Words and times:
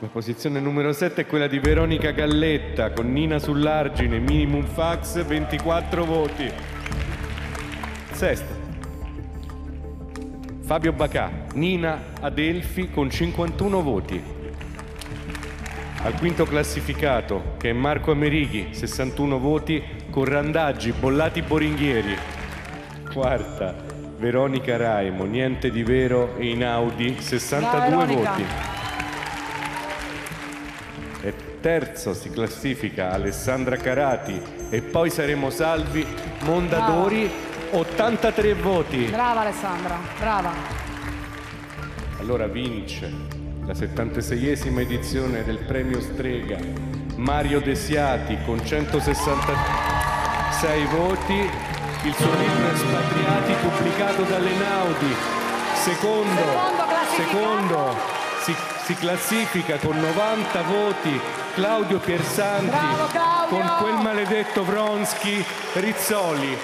La 0.00 0.06
posizione 0.06 0.60
numero 0.60 0.92
7 0.92 1.22
è 1.22 1.26
quella 1.26 1.48
di 1.48 1.58
Veronica 1.58 2.12
Galletta 2.12 2.92
con 2.92 3.10
Nina 3.10 3.40
sull'argine, 3.40 4.20
minimum 4.20 4.64
fax, 4.64 5.24
24 5.24 6.04
voti. 6.04 6.48
Sesta. 8.12 8.57
Fabio 10.68 10.92
Bacà, 10.92 11.30
Nina 11.54 12.12
Adelfi 12.20 12.90
con 12.90 13.08
51 13.08 13.80
voti. 13.82 14.22
Al 16.02 16.12
quinto 16.18 16.44
classificato, 16.44 17.54
che 17.56 17.70
è 17.70 17.72
Marco 17.72 18.10
Amerighi, 18.10 18.74
61 18.74 19.38
voti, 19.38 19.82
con 20.10 20.26
Randaggi, 20.26 20.92
Bollati 20.92 21.40
Boringhieri. 21.40 22.14
Quarta, 23.10 23.74
Veronica 24.18 24.76
Raimo, 24.76 25.24
Niente 25.24 25.70
di 25.70 25.82
Vero 25.82 26.36
e 26.36 26.50
Inaudi, 26.50 27.16
62 27.18 27.88
Veronica. 27.88 28.30
voti. 28.30 28.44
E 31.22 31.34
terzo 31.62 32.12
si 32.12 32.28
classifica 32.28 33.10
Alessandra 33.10 33.76
Carati 33.76 34.38
e 34.68 34.82
poi 34.82 35.08
saremo 35.08 35.48
salvi 35.48 36.04
Mondadori, 36.40 37.47
83 37.70 38.54
voti. 38.54 39.04
Brava 39.04 39.40
Alessandra, 39.40 39.98
brava. 40.18 40.50
Allora 42.18 42.46
vince 42.46 43.10
la 43.64 43.72
76esima 43.72 44.80
edizione 44.80 45.44
del 45.44 45.58
premio 45.58 46.00
Strega 46.00 46.58
Mario 47.16 47.60
Desiati 47.60 48.38
con 48.44 48.64
166 48.64 50.84
voti, 50.86 51.34
il 51.34 52.14
suo 52.14 52.30
libro 52.30 52.70
Espatriati 52.72 53.52
pubblicato 53.60 54.22
dall'Enaudi. 54.22 55.14
Secondo, 55.74 56.42
Secondo 57.16 57.16
secondo 57.16 57.96
si, 58.42 58.54
si 58.84 58.94
classifica 58.94 59.76
con 59.78 59.98
90 59.98 60.62
voti 60.62 61.20
Claudio 61.54 61.98
Piersanti 61.98 62.68
Bravo, 62.68 63.06
Claudio! 63.06 63.48
con 63.48 63.76
quel 63.80 63.94
maledetto 63.96 64.64
Vronsky 64.64 65.44
Rizzoli. 65.74 66.56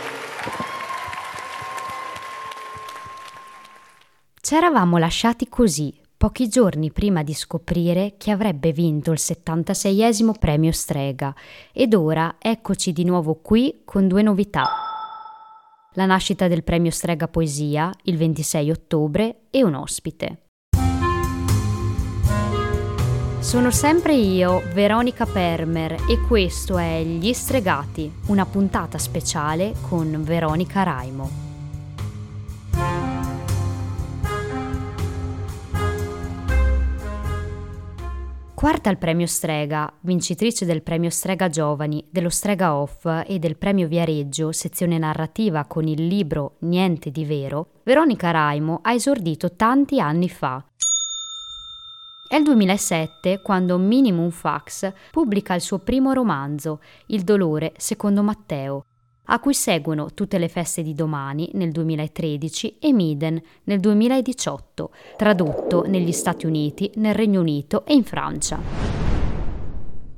C'eravamo 4.55 4.99
lasciati 4.99 5.49
così, 5.49 5.93
pochi 6.17 6.47
giorni 6.47 6.93
prima 6.93 7.25
di 7.25 7.35
scoprire 7.35 8.15
chi 8.17 8.31
avrebbe 8.31 8.71
vinto 8.71 9.11
il 9.11 9.19
76esimo 9.21 10.31
premio 10.39 10.71
Strega, 10.71 11.35
ed 11.73 11.93
ora 11.93 12.37
eccoci 12.39 12.93
di 12.93 13.03
nuovo 13.03 13.41
qui 13.43 13.81
con 13.85 14.07
due 14.07 14.23
novità. 14.23 14.63
La 15.95 16.07
nascita 16.07 16.47
del 16.47 16.63
premio 16.63 16.93
Strega 16.93 17.27
Poesia, 17.27 17.91
il 18.05 18.17
26 18.17 18.71
ottobre, 18.71 19.39
e 19.51 19.65
un 19.65 19.75
ospite. 19.75 20.43
Sono 23.41 23.73
sempre 23.73 24.15
io, 24.15 24.63
Veronica 24.73 25.27
Permer, 25.27 25.97
e 26.09 26.21
questo 26.29 26.79
è 26.79 27.03
Gli 27.03 27.33
Stregati, 27.33 28.09
una 28.27 28.47
puntata 28.47 28.99
speciale 28.99 29.75
con 29.89 30.23
Veronica 30.23 30.85
Raimo. 30.85 31.54
Quarta 38.65 38.89
al 38.89 38.97
premio 38.97 39.27
Strega, 39.27 39.93
vincitrice 40.01 40.65
del 40.65 40.81
premio 40.81 41.11
Strega 41.11 41.51
Giovani, 41.51 42.03
dello 42.11 42.31
Strega 42.31 42.75
Off 42.75 43.05
e 43.27 43.39
del 43.39 43.59
premio 43.59 43.87
Viareggio, 43.87 44.53
sezione 44.53 44.97
narrativa 44.97 45.67
con 45.67 45.87
il 45.87 46.07
libro 46.07 46.57
Niente 46.61 47.11
di 47.11 47.27
vero, 47.27 47.73
Veronica 47.83 48.31
Raimo 48.31 48.79
ha 48.83 48.95
esordito 48.95 49.55
tanti 49.55 50.01
anni 50.01 50.31
fa. 50.31 50.65
È 52.27 52.37
il 52.37 52.43
2007 52.43 53.43
quando 53.43 53.77
Minimum 53.77 54.31
Fax 54.31 54.91
pubblica 55.11 55.53
il 55.53 55.61
suo 55.61 55.81
primo 55.81 56.15
romanzo, 56.15 56.81
Il 57.09 57.23
dolore 57.23 57.75
secondo 57.77 58.23
Matteo, 58.23 58.87
a 59.27 59.39
cui 59.39 59.55
seguono 59.55 60.13
Tutte 60.13 60.39
le 60.39 60.49
feste 60.49 60.83
di 60.83 60.95
domani 60.95 61.51
nel 61.55 61.71
2013 61.71 62.79
e 62.79 62.93
Miden 62.93 63.41
nel 63.65 63.81
2018, 63.81 64.91
tradotto 65.17 65.85
negli 65.87 66.13
Stati 66.13 66.47
Uniti, 66.47 66.91
nel 66.97 67.15
Regno 67.15 67.41
Unito 67.41 67.85
e 67.87 67.95
in 67.95 68.05
Francia. 68.05 68.95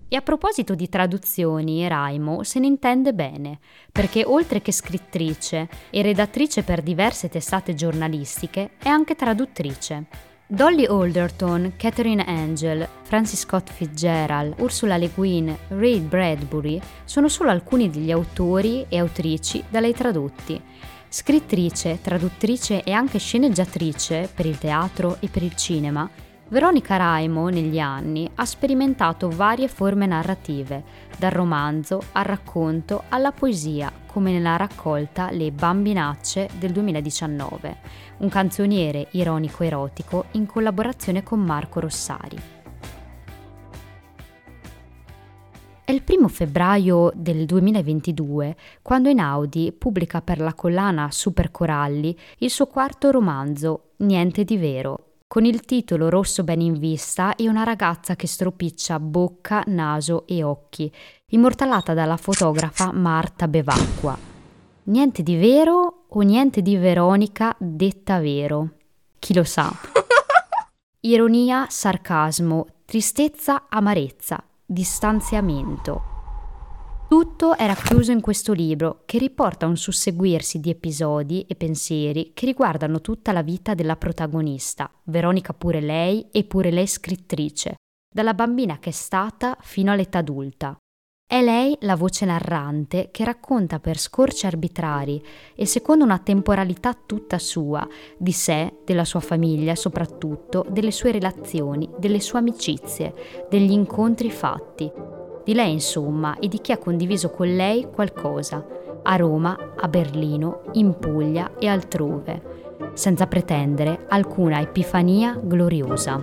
E 0.09 0.15
a 0.15 0.23
proposito 0.23 0.75
di 0.77 0.89
traduzioni, 0.89 1.87
Raimo 1.89 2.45
se 2.45 2.61
ne 2.61 2.67
intende 2.67 3.13
bene, 3.13 3.59
perché 3.91 4.25
oltre 4.25 4.63
che 4.63 4.71
scrittrice 4.71 5.69
e 5.91 6.03
redattrice 6.03 6.63
per 6.63 6.81
diverse 6.81 7.29
testate 7.29 7.75
giornalistiche, 7.75 8.73
è 8.79 8.89
anche 8.89 9.17
traduttrice. 9.17 10.36
Dolly 10.49 10.87
Alderton, 10.87 11.73
Catherine 11.77 12.23
Angel, 12.25 12.89
Francis 13.03 13.41
Scott 13.41 13.69
Fitzgerald, 13.69 14.55
Ursula 14.59 14.97
Le 14.97 15.11
Guin, 15.13 15.53
Ray 15.71 15.99
Bradbury 15.99 16.81
sono 17.05 17.29
solo 17.29 17.51
alcuni 17.51 17.91
degli 17.91 18.13
autori 18.13 18.87
e 18.89 19.01
autrici 19.01 19.65
da 19.69 19.81
lei 19.81 19.93
tradotti. 19.93 20.63
Scrittrice, 21.09 21.99
traduttrice 22.01 22.85
e 22.85 22.93
anche 22.93 23.19
sceneggiatrice 23.19 24.31
per 24.33 24.47
il 24.47 24.57
teatro 24.57 25.17
e 25.19 25.27
per 25.27 25.43
il 25.43 25.57
cinema, 25.57 26.09
Veronica 26.49 26.97
Raimo 26.97 27.49
negli 27.49 27.81
anni 27.81 28.31
ha 28.37 28.45
sperimentato 28.45 29.29
varie 29.29 29.67
forme 29.67 30.07
narrative, 30.07 30.85
dal 31.19 31.33
romanzo 31.33 32.01
al 32.13 32.23
racconto 32.23 33.03
alla 33.09 33.33
poesia, 33.33 33.91
come 34.07 34.31
nella 34.31 34.55
raccolta 34.55 35.33
Le 35.33 35.51
Bambinacce 35.51 36.49
del 36.57 36.71
2019, 36.71 37.77
un 38.19 38.29
canzoniere 38.29 39.09
ironico-erotico 39.11 40.27
in 40.33 40.47
collaborazione 40.47 41.25
con 41.25 41.41
Marco 41.41 41.81
Rossari. 41.81 42.39
È 45.85 45.91
il 45.91 46.03
primo 46.03 46.29
febbraio 46.29 47.11
del 47.15 47.45
2022 47.45 48.57
quando 48.83 49.09
Einaudi 49.09 49.73
pubblica 49.73 50.23
per 50.23 50.39
la 50.39 50.55
collana 50.55 51.11
Super 51.11 51.51
Coralli 51.51 52.17
il 52.39 52.51
suo 52.51 52.67
quarto 52.67 53.11
romanzo, 53.11 53.83
Niente 53.99 54.45
di 54.45 54.59
vero, 54.59 55.06
con 55.27 55.45
il 55.45 55.63
titolo 55.63 56.09
Rosso 56.09 56.45
ben 56.45 56.61
in 56.61 56.79
vista 56.79 57.35
e 57.35 57.49
una 57.49 57.65
ragazza 57.65 58.15
che 58.15 58.27
stropiccia 58.27 59.01
bocca, 59.01 59.63
naso 59.67 60.27
e 60.27 60.43
occhi, 60.43 60.91
immortalata 61.31 61.95
dalla 61.95 62.17
fotografa 62.17 62.93
Marta 62.93 63.49
Bevacqua. 63.49 64.17
Niente 64.85 65.23
di 65.23 65.37
vero 65.37 66.05
o 66.09 66.21
niente 66.21 66.63
di 66.63 66.77
Veronica 66.77 67.55
detta 67.59 68.21
vero? 68.21 68.71
Chi 69.19 69.35
lo 69.35 69.43
sa? 69.43 69.71
Ironia, 71.01 71.67
sarcasmo, 71.69 72.67
tristezza, 72.85 73.67
amarezza, 73.69 74.43
distanziamento. 74.65 76.16
Tutto 77.09 77.57
era 77.57 77.77
chiuso 77.77 78.11
in 78.11 78.21
questo 78.21 78.53
libro 78.53 79.03
che 79.07 79.19
riporta 79.19 79.67
un 79.67 79.77
susseguirsi 79.77 80.59
di 80.59 80.71
episodi 80.71 81.45
e 81.47 81.55
pensieri 81.55 82.33
che 82.35 82.47
riguardano 82.47 83.01
tutta 83.01 83.31
la 83.31 83.43
vita 83.43 83.75
della 83.75 83.95
protagonista, 83.95 84.91
Veronica 85.05 85.53
pure 85.53 85.81
lei 85.81 86.27
e 86.33 86.43
pure 86.43 86.73
lei 86.73 86.89
scrittrice, 86.89 87.77
dalla 88.13 88.35
bambina 88.35 88.81
che 88.81 88.91
è 88.91 88.93
stata 88.93 89.57
fino 89.61 89.93
all'età 89.93 90.19
adulta. 90.19 90.77
È 91.29 91.41
lei 91.41 91.77
la 91.83 91.95
voce 91.95 92.25
narrante 92.25 93.11
che 93.13 93.25
racconta 93.25 93.79
per 93.79 93.99
scorci 93.99 94.47
arbitrari 94.47 95.23
e 95.55 95.65
secondo 95.65 96.03
una 96.03 96.19
temporalità 96.19 96.93
tutta 96.95 97.39
sua, 97.39 97.87
di 98.19 98.33
sé, 98.33 98.79
della 98.85 99.05
sua 99.05 99.21
famiglia 99.21 99.77
soprattutto, 99.77 100.67
delle 100.69 100.91
sue 100.91 101.13
relazioni, 101.13 101.89
delle 101.99 102.21
sue 102.21 102.41
amicizie, 102.41 103.47
degli 103.49 103.73
incontri 103.73 104.29
fatti. 104.29 105.16
Di 105.47 105.55
lei 105.55 105.71
insomma 105.71 106.41
e 106.41 106.49
di 106.49 106.61
chi 106.61 106.73
ha 106.73 106.77
condiviso 106.77 107.31
con 107.31 107.47
lei 107.47 107.89
qualcosa, 107.89 108.67
a 109.05 109.15
Roma, 109.15 109.57
a 109.77 109.87
Berlino, 109.87 110.63
in 110.73 110.99
Puglia 110.99 111.53
e 111.57 111.69
altrove, 111.69 112.91
senza 112.95 113.29
pretendere 113.29 114.07
alcuna 114.09 114.61
epifania 114.61 115.39
gloriosa. 115.41 116.21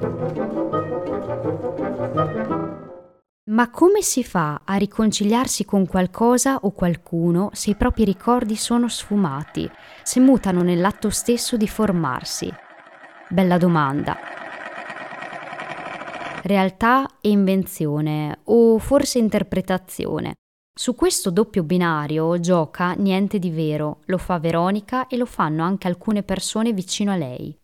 Ma 3.45 3.69
come 3.69 4.01
si 4.01 4.25
fa 4.25 4.59
a 4.65 4.75
riconciliarsi 4.75 5.63
con 5.63 5.87
qualcosa 5.87 6.57
o 6.57 6.71
qualcuno 6.71 7.49
se 7.53 7.69
i 7.69 7.75
propri 7.75 8.03
ricordi 8.03 8.57
sono 8.57 8.89
sfumati, 8.89 9.71
se 10.01 10.19
mutano 10.19 10.63
nell'atto 10.63 11.09
stesso 11.09 11.55
di 11.55 11.69
formarsi? 11.69 12.53
Bella 13.29 13.57
domanda. 13.57 14.42
Realtà 16.45 17.07
e 17.21 17.29
invenzione, 17.29 18.39
o 18.43 18.77
forse 18.77 19.17
interpretazione. 19.17 20.33
Su 20.77 20.93
questo 20.93 21.29
doppio 21.29 21.63
binario 21.63 22.37
gioca 22.41 22.91
niente 22.95 23.39
di 23.39 23.49
vero, 23.49 23.99
lo 24.07 24.17
fa 24.17 24.39
Veronica 24.39 25.07
e 25.07 25.15
lo 25.15 25.25
fanno 25.25 25.63
anche 25.63 25.87
alcune 25.87 26.21
persone 26.21 26.73
vicino 26.73 27.13
a 27.13 27.15
lei. 27.15 27.57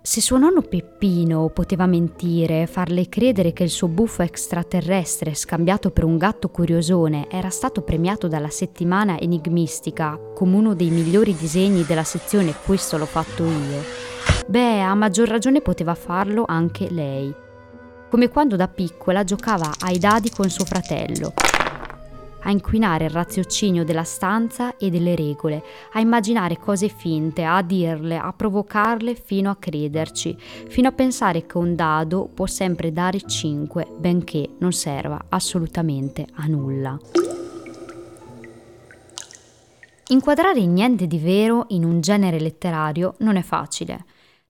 Se 0.00 0.20
suo 0.20 0.38
nonno 0.38 0.62
Peppino 0.62 1.48
poteva 1.48 1.86
mentire, 1.86 2.68
farle 2.68 3.08
credere 3.08 3.52
che 3.52 3.64
il 3.64 3.70
suo 3.70 3.88
buffo 3.88 4.22
extraterrestre 4.22 5.34
scambiato 5.34 5.90
per 5.90 6.04
un 6.04 6.16
gatto 6.16 6.50
curiosone 6.50 7.28
era 7.28 7.50
stato 7.50 7.82
premiato 7.82 8.28
dalla 8.28 8.48
settimana 8.48 9.18
enigmistica 9.18 10.16
come 10.36 10.54
uno 10.54 10.74
dei 10.74 10.90
migliori 10.90 11.34
disegni 11.34 11.84
della 11.84 12.04
sezione 12.04 12.54
Questo 12.64 12.96
l'ho 12.96 13.06
fatto 13.06 13.42
io, 13.42 13.82
beh, 14.46 14.82
a 14.82 14.94
maggior 14.94 15.26
ragione 15.26 15.60
poteva 15.60 15.96
farlo 15.96 16.44
anche 16.46 16.88
lei. 16.90 17.42
Come 18.14 18.28
quando 18.28 18.54
da 18.54 18.68
piccola 18.68 19.24
giocava 19.24 19.72
ai 19.80 19.98
dadi 19.98 20.30
con 20.30 20.48
suo 20.48 20.64
fratello 20.64 21.34
a 22.42 22.50
inquinare 22.52 23.06
il 23.06 23.10
raziocinio 23.10 23.82
della 23.82 24.04
stanza 24.04 24.76
e 24.76 24.88
delle 24.88 25.16
regole, 25.16 25.64
a 25.94 25.98
immaginare 25.98 26.58
cose 26.58 26.86
finte, 26.86 27.42
a 27.42 27.60
dirle, 27.62 28.16
a 28.16 28.32
provocarle 28.32 29.16
fino 29.16 29.50
a 29.50 29.56
crederci, 29.56 30.36
fino 30.38 30.86
a 30.86 30.92
pensare 30.92 31.44
che 31.44 31.58
un 31.58 31.74
dado 31.74 32.30
può 32.32 32.46
sempre 32.46 32.92
dare 32.92 33.20
5, 33.20 33.88
benché 33.98 34.50
non 34.58 34.70
serva 34.70 35.24
assolutamente 35.30 36.24
a 36.34 36.46
nulla. 36.46 36.96
Inquadrare 40.06 40.64
niente 40.66 41.08
di 41.08 41.18
vero 41.18 41.64
in 41.70 41.84
un 41.84 42.00
genere 42.00 42.38
letterario 42.38 43.16
non 43.18 43.34
è 43.34 43.42
facile. 43.42 44.04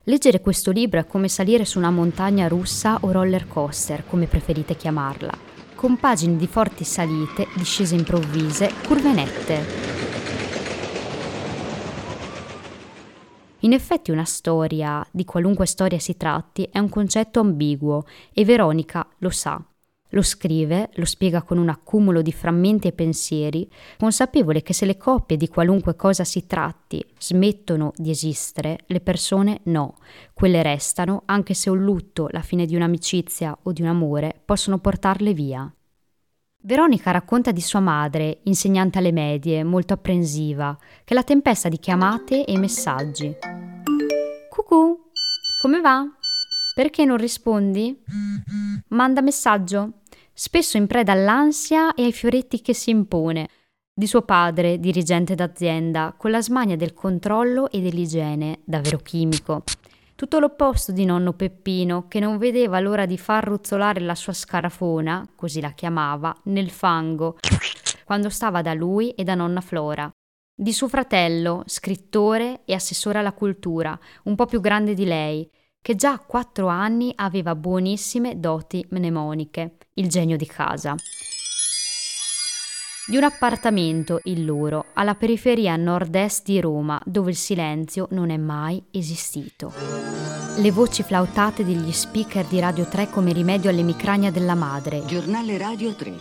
Leggere 0.05 0.41
questo 0.41 0.71
libro 0.71 1.01
è 1.01 1.07
come 1.07 1.29
salire 1.29 1.65
su 1.65 1.79
una 1.79 1.91
montagna 1.91 2.47
russa 2.49 2.99
o 3.01 3.11
roller 3.11 3.49
coaster, 3.49 4.05
come 4.07 4.27
preferite 4.27 4.77
chiamarla 4.77 5.53
con 5.85 5.99
pagine 5.99 6.37
di 6.37 6.47
forti 6.47 6.83
salite, 6.83 7.47
discese 7.55 7.95
improvvise, 7.95 8.73
curve 8.87 9.13
nette. 9.13 9.65
In 13.61 13.75
effetti 13.75 14.11
una 14.11 14.25
storia, 14.25 15.07
di 15.11 15.27
qualunque 15.27 15.67
storia 15.67 15.99
si 15.99 16.17
tratti, 16.17 16.67
è 16.73 16.79
un 16.79 16.89
concetto 16.89 17.41
ambiguo 17.41 18.07
e 18.33 18.47
Veronica 18.47 19.07
lo 19.19 19.29
sa. 19.29 19.63
Lo 20.15 20.23
scrive, 20.23 20.91
lo 20.95 21.05
spiega 21.05 21.43
con 21.43 21.59
un 21.59 21.69
accumulo 21.69 22.23
di 22.23 22.31
frammenti 22.31 22.87
e 22.87 22.93
pensieri, 22.93 23.69
consapevole 23.99 24.63
che 24.63 24.73
se 24.73 24.87
le 24.87 24.97
coppie 24.97 25.37
di 25.37 25.49
qualunque 25.49 25.97
cosa 25.97 26.23
si 26.23 26.47
tratti 26.47 27.05
smettono 27.19 27.91
di 27.97 28.11
esistere, 28.11 28.79
le 28.87 29.01
persone 29.01 29.63
no. 29.65 29.97
Quelle 30.33 30.63
restano, 30.63 31.23
anche 31.25 31.53
se 31.55 31.69
un 31.69 31.83
lutto, 31.83 32.29
la 32.31 32.43
fine 32.43 32.65
di 32.65 32.77
un'amicizia 32.77 33.59
o 33.65 33.73
di 33.73 33.83
un 33.83 33.89
amore 33.89 34.41
possono 34.45 34.79
portarle 34.79 35.35
via. 35.35 35.75
Veronica 36.63 37.11
racconta 37.11 37.51
di 37.51 37.61
sua 37.61 37.81
madre, 37.81 38.39
insegnante 38.45 38.99
alle 38.99 39.13
medie, 39.13 39.65
molto 39.65 39.95
apprensiva, 39.95 40.79
che 41.03 41.15
la 41.15 41.25
tempesta 41.25 41.69
di 41.69 41.79
chiamate 41.81 42.45
e 42.45 42.57
messaggi. 42.57 43.35
Cucù, 44.49 44.97
come 45.61 45.81
va? 45.81 46.07
Perché 46.75 47.05
non 47.05 47.17
rispondi? 47.17 48.01
Manda 48.89 49.21
messaggio 49.21 50.01
spesso 50.35 50.77
in 50.77 50.87
preda 50.87 51.13
all'ansia 51.13 51.95
e 51.95 52.03
ai 52.05 52.13
fioretti 52.13 52.61
che 52.61 52.75
si 52.75 52.91
impone, 52.91 53.49
di 53.97 54.09
suo 54.09 54.23
padre, 54.23 54.81
dirigente 54.81 55.37
d'azienda, 55.37 56.15
con 56.17 56.33
la 56.33 56.43
smania 56.43 56.75
del 56.75 56.95
controllo 56.95 57.71
e 57.71 57.81
dell'igiene, 57.81 58.59
davvero 58.65 58.99
chimico. 58.99 59.63
Tutto 60.17 60.41
l'opposto 60.41 60.91
di 60.91 61.05
nonno 61.05 61.33
Peppino, 61.33 62.09
che 62.09 62.19
non 62.19 62.37
vedeva 62.37 62.81
l'ora 62.81 63.07
di 63.07 63.17
far 63.17 63.45
ruzzolare 63.45 64.01
la 64.01 64.17
sua 64.17 64.33
scarafona, 64.33 65.25
così 65.37 65.61
la 65.61 65.71
chiamava, 65.71 66.37
nel 66.45 66.71
fango, 66.71 67.39
quando 68.05 68.31
stava 68.31 68.63
da 68.63 68.75
lui 68.75 69.11
e 69.11 69.23
da 69.23 69.37
nonna 69.37 69.61
Flora. 69.61 70.11
Di 70.57 70.73
suo 70.73 70.89
fratello, 70.89 71.63
scrittore 71.67 72.63
e 72.65 72.75
assessore 72.75 73.19
alla 73.19 73.33
cultura, 73.33 73.97
un 74.25 74.35
po' 74.35 74.47
più 74.47 74.61
grande 74.61 74.95
di 74.95 75.05
lei, 75.05 75.49
che 75.85 75.97
già 75.97 76.13
a 76.13 76.19
quattro 76.19 76.69
anni 76.69 77.13
aveva 77.15 77.55
buonissime 77.55 78.41
doti 78.41 78.83
mnemoniche, 78.89 79.77
il 79.97 80.09
genio 80.09 80.39
di 80.39 80.47
casa. 80.47 80.95
Di 83.07 83.19
un 83.19 83.23
appartamento, 83.23 84.19
il 84.23 84.47
loro, 84.47 84.87
alla 84.95 85.15
periferia 85.15 85.77
nord-est 85.77 86.45
di 86.45 86.59
Roma, 86.59 86.99
dove 87.05 87.33
il 87.33 87.37
silenzio 87.37 88.07
non 88.13 88.31
è 88.31 88.39
mai 88.39 88.83
esistito. 88.93 89.75
Le 90.57 90.71
voci 90.71 91.03
flautate 91.03 91.67
degli 91.67 91.93
speaker 91.93 92.47
di 92.47 92.61
Radio 92.61 92.89
3 92.89 93.11
come 93.11 93.35
rimedio 93.35 93.69
all'emicrania 93.69 94.31
della 94.31 94.55
madre. 94.55 95.05
Giornale 95.05 95.59
Radio 95.59 95.95
3. 95.95 96.13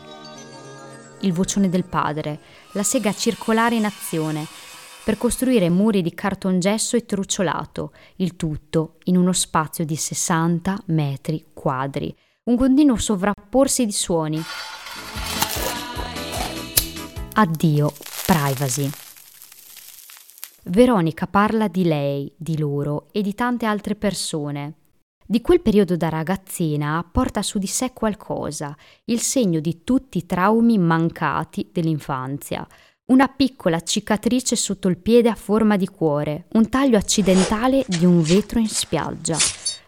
Il 1.21 1.31
vocione 1.31 1.69
del 1.69 1.85
padre, 1.85 2.37
la 2.73 2.83
sega 2.83 3.13
circolare 3.13 3.75
in 3.75 3.85
azione, 3.85 4.45
per 5.03 5.17
costruire 5.17 5.69
muri 5.69 6.01
di 6.01 6.13
cartongesso 6.13 6.95
e 6.95 7.05
trucciolato, 7.05 7.91
il 8.17 8.35
tutto 8.37 8.99
in 9.05 9.17
uno 9.17 9.33
spazio 9.33 9.83
di 9.83 9.97
60 9.97 10.83
metri 10.87 11.47
quadri, 11.53 12.15
un 12.45 12.55
continuo 12.55 12.95
sovrapporsi 12.95 13.85
di 13.85 13.91
suoni. 13.91 14.41
Addio, 17.33 17.93
privacy. 18.25 18.89
Veronica 20.65 21.27
parla 21.27 21.67
di 21.67 21.83
lei, 21.83 22.31
di 22.37 22.57
loro 22.57 23.07
e 23.11 23.21
di 23.21 23.35
tante 23.35 23.65
altre 23.65 23.95
persone. 23.95 24.75
Di 25.25 25.41
quel 25.41 25.61
periodo 25.61 25.97
da 25.97 26.09
ragazzina 26.09 27.05
porta 27.09 27.41
su 27.41 27.57
di 27.57 27.67
sé 27.67 27.91
qualcosa, 27.91 28.75
il 29.05 29.19
segno 29.19 29.59
di 29.59 29.83
tutti 29.83 30.19
i 30.19 30.25
traumi 30.25 30.77
mancati 30.77 31.69
dell'infanzia, 31.71 32.65
una 33.13 33.27
piccola 33.27 33.79
cicatrice 33.79 34.55
sotto 34.55 34.87
il 34.87 34.97
piede 34.97 35.29
a 35.29 35.35
forma 35.35 35.77
di 35.77 35.87
cuore, 35.87 36.45
un 36.53 36.67
taglio 36.67 36.97
accidentale 36.97 37.85
di 37.87 38.05
un 38.05 38.23
vetro 38.23 38.57
in 38.57 38.67
spiaggia. 38.67 39.37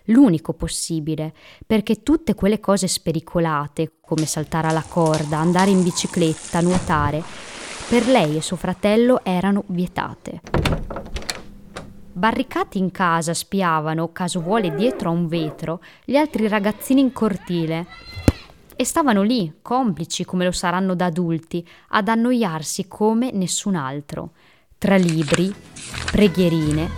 L'unico 0.09 0.53
possibile, 0.53 1.33
perché 1.65 2.03
tutte 2.03 2.35
quelle 2.35 2.59
cose 2.59 2.87
spericolate, 2.87 3.93
come 3.99 4.27
saltare 4.27 4.67
alla 4.67 4.85
corda, 4.87 5.39
andare 5.39 5.71
in 5.71 5.81
bicicletta, 5.81 6.61
nuotare, 6.61 7.23
per 7.89 8.05
lei 8.07 8.37
e 8.37 8.41
suo 8.43 8.57
fratello 8.57 9.25
erano 9.25 9.63
vietate. 9.69 10.41
Barricati 12.11 12.77
in 12.77 12.91
casa 12.91 13.33
spiavano, 13.33 14.11
caso 14.11 14.39
vuole 14.39 14.75
dietro 14.75 15.09
a 15.09 15.13
un 15.13 15.27
vetro, 15.27 15.81
gli 16.03 16.15
altri 16.15 16.47
ragazzini 16.47 17.01
in 17.01 17.11
cortile, 17.11 17.87
e 18.75 18.83
stavano 18.83 19.21
lì, 19.21 19.59
complici 19.61 20.25
come 20.25 20.45
lo 20.45 20.51
saranno 20.51 20.95
da 20.95 21.05
adulti, 21.05 21.65
ad 21.89 22.07
annoiarsi 22.07 22.87
come 22.87 23.31
nessun 23.31 23.75
altro, 23.75 24.33
tra 24.77 24.95
libri, 24.95 25.53
preghierine 26.11 26.89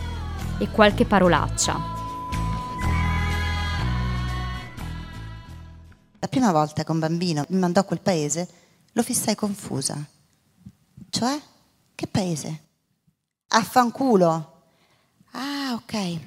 e 0.60 0.70
qualche 0.70 1.06
parolaccia. 1.06 1.96
La 6.20 6.28
prima 6.28 6.52
volta 6.52 6.84
che 6.84 6.92
un 6.92 7.00
bambino 7.00 7.46
mi 7.50 7.60
mandò 7.60 7.82
a 7.82 7.84
quel 7.84 8.02
paese, 8.02 8.50
lo 8.94 9.04
fissai 9.04 9.36
confusa. 9.36 10.04
Cioè? 11.10 11.40
Che 11.94 12.08
paese? 12.08 12.64
Affanculo. 13.50 14.64
Ah, 15.32 15.74
ok. 15.74 16.20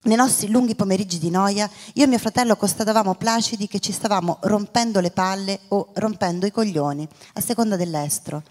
Nei 0.00 0.16
nostri 0.16 0.48
lunghi 0.48 0.76
pomeriggi 0.76 1.18
di 1.18 1.28
noia, 1.28 1.68
io 1.94 2.04
e 2.04 2.06
mio 2.06 2.18
fratello 2.18 2.56
constatavamo 2.56 3.16
placidi 3.16 3.66
che 3.66 3.80
ci 3.80 3.90
stavamo 3.90 4.38
rompendo 4.42 5.00
le 5.00 5.10
palle 5.10 5.60
o 5.68 5.90
rompendo 5.94 6.46
i 6.46 6.52
coglioni, 6.52 7.06
a 7.34 7.40
seconda 7.40 7.74
dell'estro. 7.74 8.42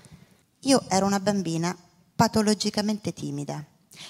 Io 0.62 0.84
ero 0.90 1.06
una 1.06 1.22
bambina 1.22 1.76
patologicamente 2.14 3.14
timida. 3.14 3.64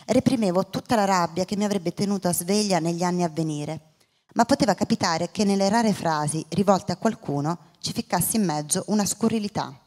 Reprimevo 0.06 0.68
tutta 0.70 0.96
la 0.96 1.06
rabbia 1.06 1.46
che 1.46 1.56
mi 1.56 1.64
avrebbe 1.64 1.94
tenuto 1.94 2.28
a 2.28 2.34
sveglia 2.34 2.80
negli 2.80 3.04
anni 3.04 3.24
a 3.24 3.30
venire, 3.30 3.94
ma 4.34 4.44
poteva 4.44 4.74
capitare 4.74 5.30
che 5.32 5.44
nelle 5.44 5.70
rare 5.70 5.94
frasi 5.94 6.44
rivolte 6.50 6.94
a 6.94 6.98
qualcuno 6.98 7.60
ci 7.80 7.94
ficassi 7.94 8.38
in 8.38 8.46
mezzo 8.46 8.84
una 8.88 9.06
scurrilità. 9.06 9.80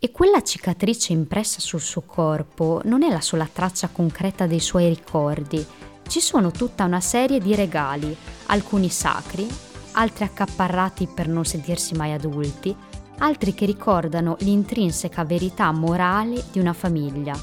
E 0.00 0.10
quella 0.10 0.42
cicatrice 0.42 1.12
impressa 1.12 1.60
sul 1.60 1.80
suo 1.80 2.02
corpo 2.02 2.80
non 2.84 3.04
è 3.04 3.10
la 3.10 3.20
sola 3.20 3.48
traccia 3.50 3.88
concreta 3.88 4.46
dei 4.46 4.60
suoi 4.60 4.88
ricordi, 4.88 5.64
ci 6.08 6.20
sono 6.20 6.50
tutta 6.50 6.84
una 6.84 7.00
serie 7.00 7.38
di 7.38 7.54
regali, 7.54 8.16
alcuni 8.46 8.88
sacri, 8.88 9.46
altri 9.92 10.24
accaparrati 10.24 11.06
per 11.06 11.28
non 11.28 11.44
sentirsi 11.44 11.94
mai 11.94 12.12
adulti, 12.12 12.74
altri 13.18 13.54
che 13.54 13.66
ricordano 13.66 14.36
l'intrinseca 14.40 15.24
verità 15.24 15.70
morale 15.70 16.44
di 16.50 16.58
una 16.58 16.72
famiglia, 16.72 17.38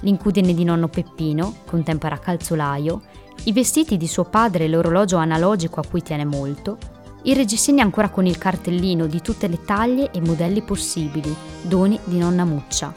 l'incudine 0.00 0.54
di 0.54 0.64
nonno 0.64 0.88
Peppino, 0.88 1.56
un 1.70 1.82
tempo 1.82 2.08
calzolaio, 2.20 3.02
i 3.44 3.52
vestiti 3.52 3.96
di 3.96 4.06
suo 4.06 4.24
padre 4.24 4.64
e 4.64 4.68
l'orologio 4.68 5.16
analogico 5.16 5.80
a 5.80 5.84
cui 5.88 6.02
tiene 6.02 6.24
molto, 6.24 6.76
i 7.22 7.34
reggiseni 7.34 7.80
ancora 7.80 8.08
con 8.08 8.26
il 8.26 8.38
cartellino 8.38 9.06
di 9.06 9.20
tutte 9.20 9.46
le 9.48 9.62
taglie 9.64 10.10
e 10.10 10.20
modelli 10.20 10.62
possibili, 10.62 11.34
doni 11.62 11.98
di 12.04 12.18
nonna 12.18 12.44
Muccia, 12.44 12.92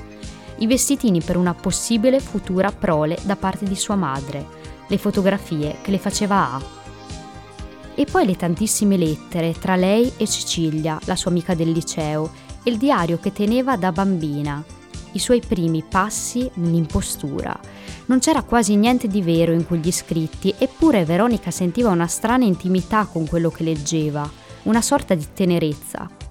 i 0.58 0.68
vestitini 0.68 1.22
per 1.22 1.38
una 1.38 1.54
possibile 1.54 2.20
futura 2.20 2.72
prole 2.72 3.18
da 3.24 3.36
parte 3.36 3.66
di 3.66 3.76
sua 3.76 3.96
madre, 3.96 4.62
le 4.88 4.98
fotografie 4.98 5.78
che 5.82 5.92
le 5.92 5.98
faceva 5.98 6.54
A. 6.54 6.62
E 7.96 8.06
poi 8.06 8.26
le 8.26 8.36
tantissime 8.36 8.98
lettere 8.98 9.54
tra 9.54 9.76
lei 9.76 10.12
e 10.18 10.28
Cecilia, 10.28 11.00
la 11.06 11.16
sua 11.16 11.32
amica 11.32 11.54
del 11.54 11.72
liceo, 11.72 12.32
e 12.64 12.72
il 12.72 12.78
diario 12.78 13.20
che 13.20 13.32
teneva 13.32 13.78
da 13.78 13.92
bambina, 13.92 14.64
i 15.14 15.20
suoi 15.20 15.42
primi 15.46 15.84
passi 15.88 16.50
nell'impostura. 16.56 17.58
Non 18.06 18.20
c'era 18.20 18.42
quasi 18.42 18.76
niente 18.76 19.08
di 19.08 19.22
vero 19.22 19.54
in 19.54 19.66
quegli 19.66 19.92
scritti, 19.92 20.54
eppure 20.58 21.06
Veronica 21.06 21.52
sentiva 21.52 21.90
una 21.90 22.08
strana 22.08 22.46
intimità 22.46 23.06
con 23.06 23.28
quello 23.28 23.50
che 23.50 23.64
leggeva, 23.64 24.30
una 24.64 24.82
sorta 24.82 25.14
di 25.14 25.28
tenerezza. 25.34 26.23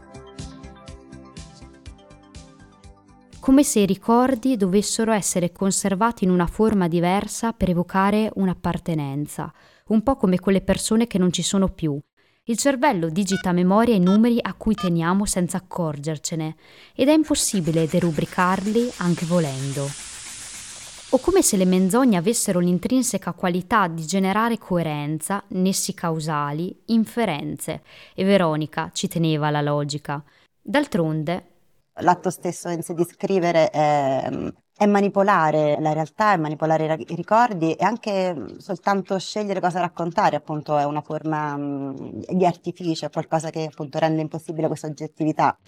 Come 3.43 3.65
se 3.65 3.81
i 3.81 3.87
ricordi 3.87 4.57
dovessero 4.57 5.11
essere 5.11 5.51
conservati 5.51 6.23
in 6.23 6.31
una 6.31 6.47
forma 6.47 6.87
diversa 6.87 7.53
per 7.53 7.71
evocare 7.71 8.31
un'appartenenza, 8.35 9.53
un 9.89 10.05
po' 10.05 10.15
come 10.15 10.39
quelle 10.39 10.61
persone 10.61 11.09
che 11.09 11.19
non 11.19 11.33
ci 11.33 11.43
sono 11.43 11.69
più, 11.69 11.99
il 12.45 12.57
cervello 12.57 13.09
digita 13.09 13.51
memoria 13.51 13.97
i 13.97 13.99
numeri 13.99 14.39
a 14.41 14.55
cui 14.55 14.77
teniamo 14.77 15.25
senza 15.25 15.57
accorgercene 15.57 16.55
ed 16.95 17.09
è 17.09 17.13
impossibile 17.13 17.89
derubricarli 17.89 18.93
anche 18.99 19.27
volendo. 19.27 19.89
O 21.11 21.19
come 21.19 21.43
se 21.43 21.57
le 21.57 21.65
menzogne 21.65 22.17
avessero 22.17 22.61
l'intrinseca 22.61 23.33
qualità 23.33 23.89
di 23.89 24.07
generare 24.07 24.57
coerenza, 24.57 25.43
nessi 25.49 25.95
causali, 25.95 26.81
inferenze, 26.87 27.83
e 28.15 28.23
Veronica 28.23 28.91
ci 28.93 29.09
teneva 29.09 29.49
alla 29.49 29.63
logica. 29.63 30.23
D'altronde, 30.65 31.52
L'atto 31.97 32.31
stesso 32.31 32.71
in 32.71 32.83
sé 32.83 32.95
di 32.95 33.05
scrivere 33.05 33.69
è, 33.69 34.31
è 34.75 34.87
manipolare 34.87 35.77
la 35.79 35.93
realtà, 35.93 36.33
è 36.33 36.39
manipolare 36.39 37.05
i 37.07 37.15
ricordi 37.15 37.75
e 37.75 37.85
anche 37.85 38.35
soltanto 38.57 39.19
scegliere 39.19 39.61
cosa 39.61 39.81
raccontare, 39.81 40.37
appunto, 40.37 40.79
è 40.79 40.85
una 40.85 41.03
forma 41.03 41.55
di 41.59 42.47
artificio, 42.47 43.05
è 43.05 43.11
qualcosa 43.11 43.51
che 43.51 43.65
appunto 43.71 43.99
rende 43.99 44.23
impossibile 44.23 44.69
questa 44.69 44.87
oggettività. 44.87 45.59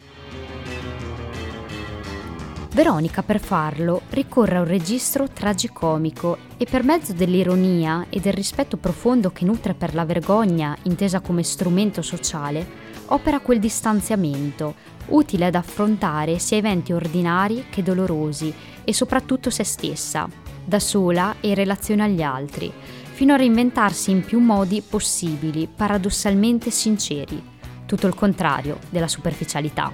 Veronica 2.75 3.23
per 3.23 3.39
farlo 3.39 4.01
ricorre 4.11 4.57
a 4.57 4.61
un 4.61 4.67
registro 4.67 5.29
tragicomico 5.29 6.39
e 6.57 6.65
per 6.65 6.83
mezzo 6.83 7.13
dell'ironia 7.13 8.07
e 8.11 8.19
del 8.19 8.33
rispetto 8.33 8.79
profondo 8.79 9.31
che 9.31 9.45
nutre 9.45 9.75
per 9.75 9.95
la 9.95 10.05
vergogna 10.05 10.77
intesa 10.83 11.21
come 11.21 11.45
strumento 11.45 12.03
sociale, 12.03 12.67
opera 13.07 13.39
quel 13.39 13.61
distanziamento, 13.61 14.75
utile 15.09 15.47
ad 15.47 15.55
affrontare 15.55 16.39
sia 16.39 16.57
eventi 16.57 16.93
ordinari 16.93 17.67
che 17.71 17.83
dolorosi 17.83 18.53
e 18.85 18.93
soprattutto 18.93 19.51
se 19.51 19.65
stessa, 19.65 20.29
da 20.65 20.79
sola 20.79 21.37
e 21.41 21.49
in 21.49 21.55
relazione 21.55 22.05
agli 22.05 22.23
altri, 22.23 22.73
fino 23.13 23.35
a 23.35 23.37
reinventarsi 23.37 24.11
in 24.11 24.25
più 24.25 24.41
modi 24.41 24.83
possibili, 24.83 25.69
paradossalmente 25.69 26.71
sinceri, 26.71 27.43
tutto 27.87 28.07
il 28.07 28.15
contrario 28.15 28.79
della 28.91 29.09
superficialità. 29.09 29.93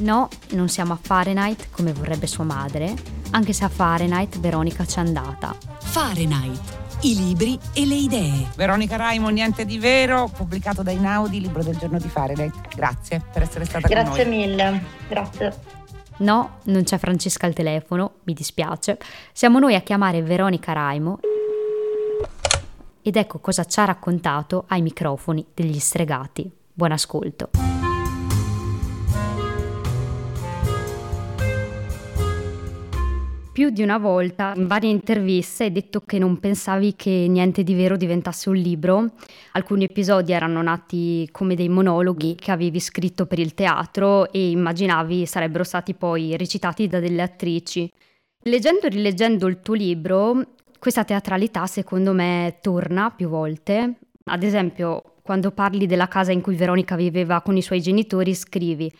No, 0.00 0.28
non 0.52 0.68
siamo 0.68 0.94
a 0.94 0.98
Fahrenheit 1.00 1.68
come 1.70 1.92
vorrebbe 1.92 2.26
sua 2.26 2.44
madre, 2.44 2.94
anche 3.32 3.52
se 3.52 3.64
a 3.64 3.68
Fahrenheit 3.68 4.38
Veronica 4.38 4.84
c'è 4.84 5.00
andata. 5.00 5.54
Fahrenheit 5.78 6.79
i 7.02 7.16
libri 7.16 7.58
e 7.72 7.86
le 7.86 7.94
idee. 7.94 8.48
Veronica 8.56 8.96
Raimo, 8.96 9.28
Niente 9.28 9.64
di 9.64 9.78
Vero, 9.78 10.30
pubblicato 10.34 10.82
da 10.82 10.90
Inaudi, 10.90 11.40
libro 11.40 11.62
del 11.62 11.76
giorno 11.76 11.98
di 11.98 12.08
Fahrenheit. 12.08 12.74
Grazie 12.74 13.22
per 13.32 13.42
essere 13.42 13.64
stata 13.64 13.88
Grazie 13.88 14.24
con 14.24 14.32
noi. 14.32 14.46
Grazie 14.54 14.70
mille, 14.70 14.84
grazie. 15.08 15.78
No, 16.18 16.58
non 16.64 16.82
c'è 16.82 16.98
Francesca 16.98 17.46
al 17.46 17.54
telefono, 17.54 18.16
mi 18.24 18.34
dispiace. 18.34 18.98
Siamo 19.32 19.58
noi 19.58 19.74
a 19.74 19.80
chiamare 19.80 20.20
Veronica 20.20 20.72
Raimo. 20.72 21.20
Ed 23.02 23.16
ecco 23.16 23.38
cosa 23.38 23.64
ci 23.64 23.80
ha 23.80 23.84
raccontato 23.86 24.64
ai 24.68 24.82
microfoni 24.82 25.46
degli 25.54 25.78
stregati. 25.78 26.50
Buon 26.72 26.92
ascolto. 26.92 27.69
Più 33.60 33.68
di 33.68 33.82
una 33.82 33.98
volta 33.98 34.54
in 34.56 34.66
varie 34.66 34.88
interviste 34.88 35.64
hai 35.64 35.70
detto 35.70 36.00
che 36.00 36.18
non 36.18 36.38
pensavi 36.38 36.94
che 36.96 37.26
niente 37.28 37.62
di 37.62 37.74
vero 37.74 37.98
diventasse 37.98 38.48
un 38.48 38.54
libro. 38.54 39.10
Alcuni 39.52 39.84
episodi 39.84 40.32
erano 40.32 40.62
nati 40.62 41.28
come 41.30 41.54
dei 41.54 41.68
monologhi 41.68 42.36
che 42.36 42.52
avevi 42.52 42.80
scritto 42.80 43.26
per 43.26 43.38
il 43.38 43.52
teatro 43.52 44.32
e 44.32 44.48
immaginavi 44.48 45.26
sarebbero 45.26 45.62
stati 45.62 45.92
poi 45.92 46.38
recitati 46.38 46.86
da 46.86 47.00
delle 47.00 47.20
attrici. 47.20 47.92
Leggendo 48.44 48.86
e 48.86 48.88
rileggendo 48.88 49.46
il 49.46 49.60
tuo 49.60 49.74
libro, 49.74 50.42
questa 50.78 51.04
teatralità 51.04 51.66
secondo 51.66 52.14
me 52.14 52.60
torna 52.62 53.12
più 53.14 53.28
volte. 53.28 53.96
Ad 54.24 54.42
esempio, 54.42 55.16
quando 55.20 55.50
parli 55.50 55.84
della 55.84 56.08
casa 56.08 56.32
in 56.32 56.40
cui 56.40 56.56
Veronica 56.56 56.96
viveva 56.96 57.42
con 57.42 57.58
i 57.58 57.62
suoi 57.62 57.82
genitori, 57.82 58.34
scrivi 58.34 58.90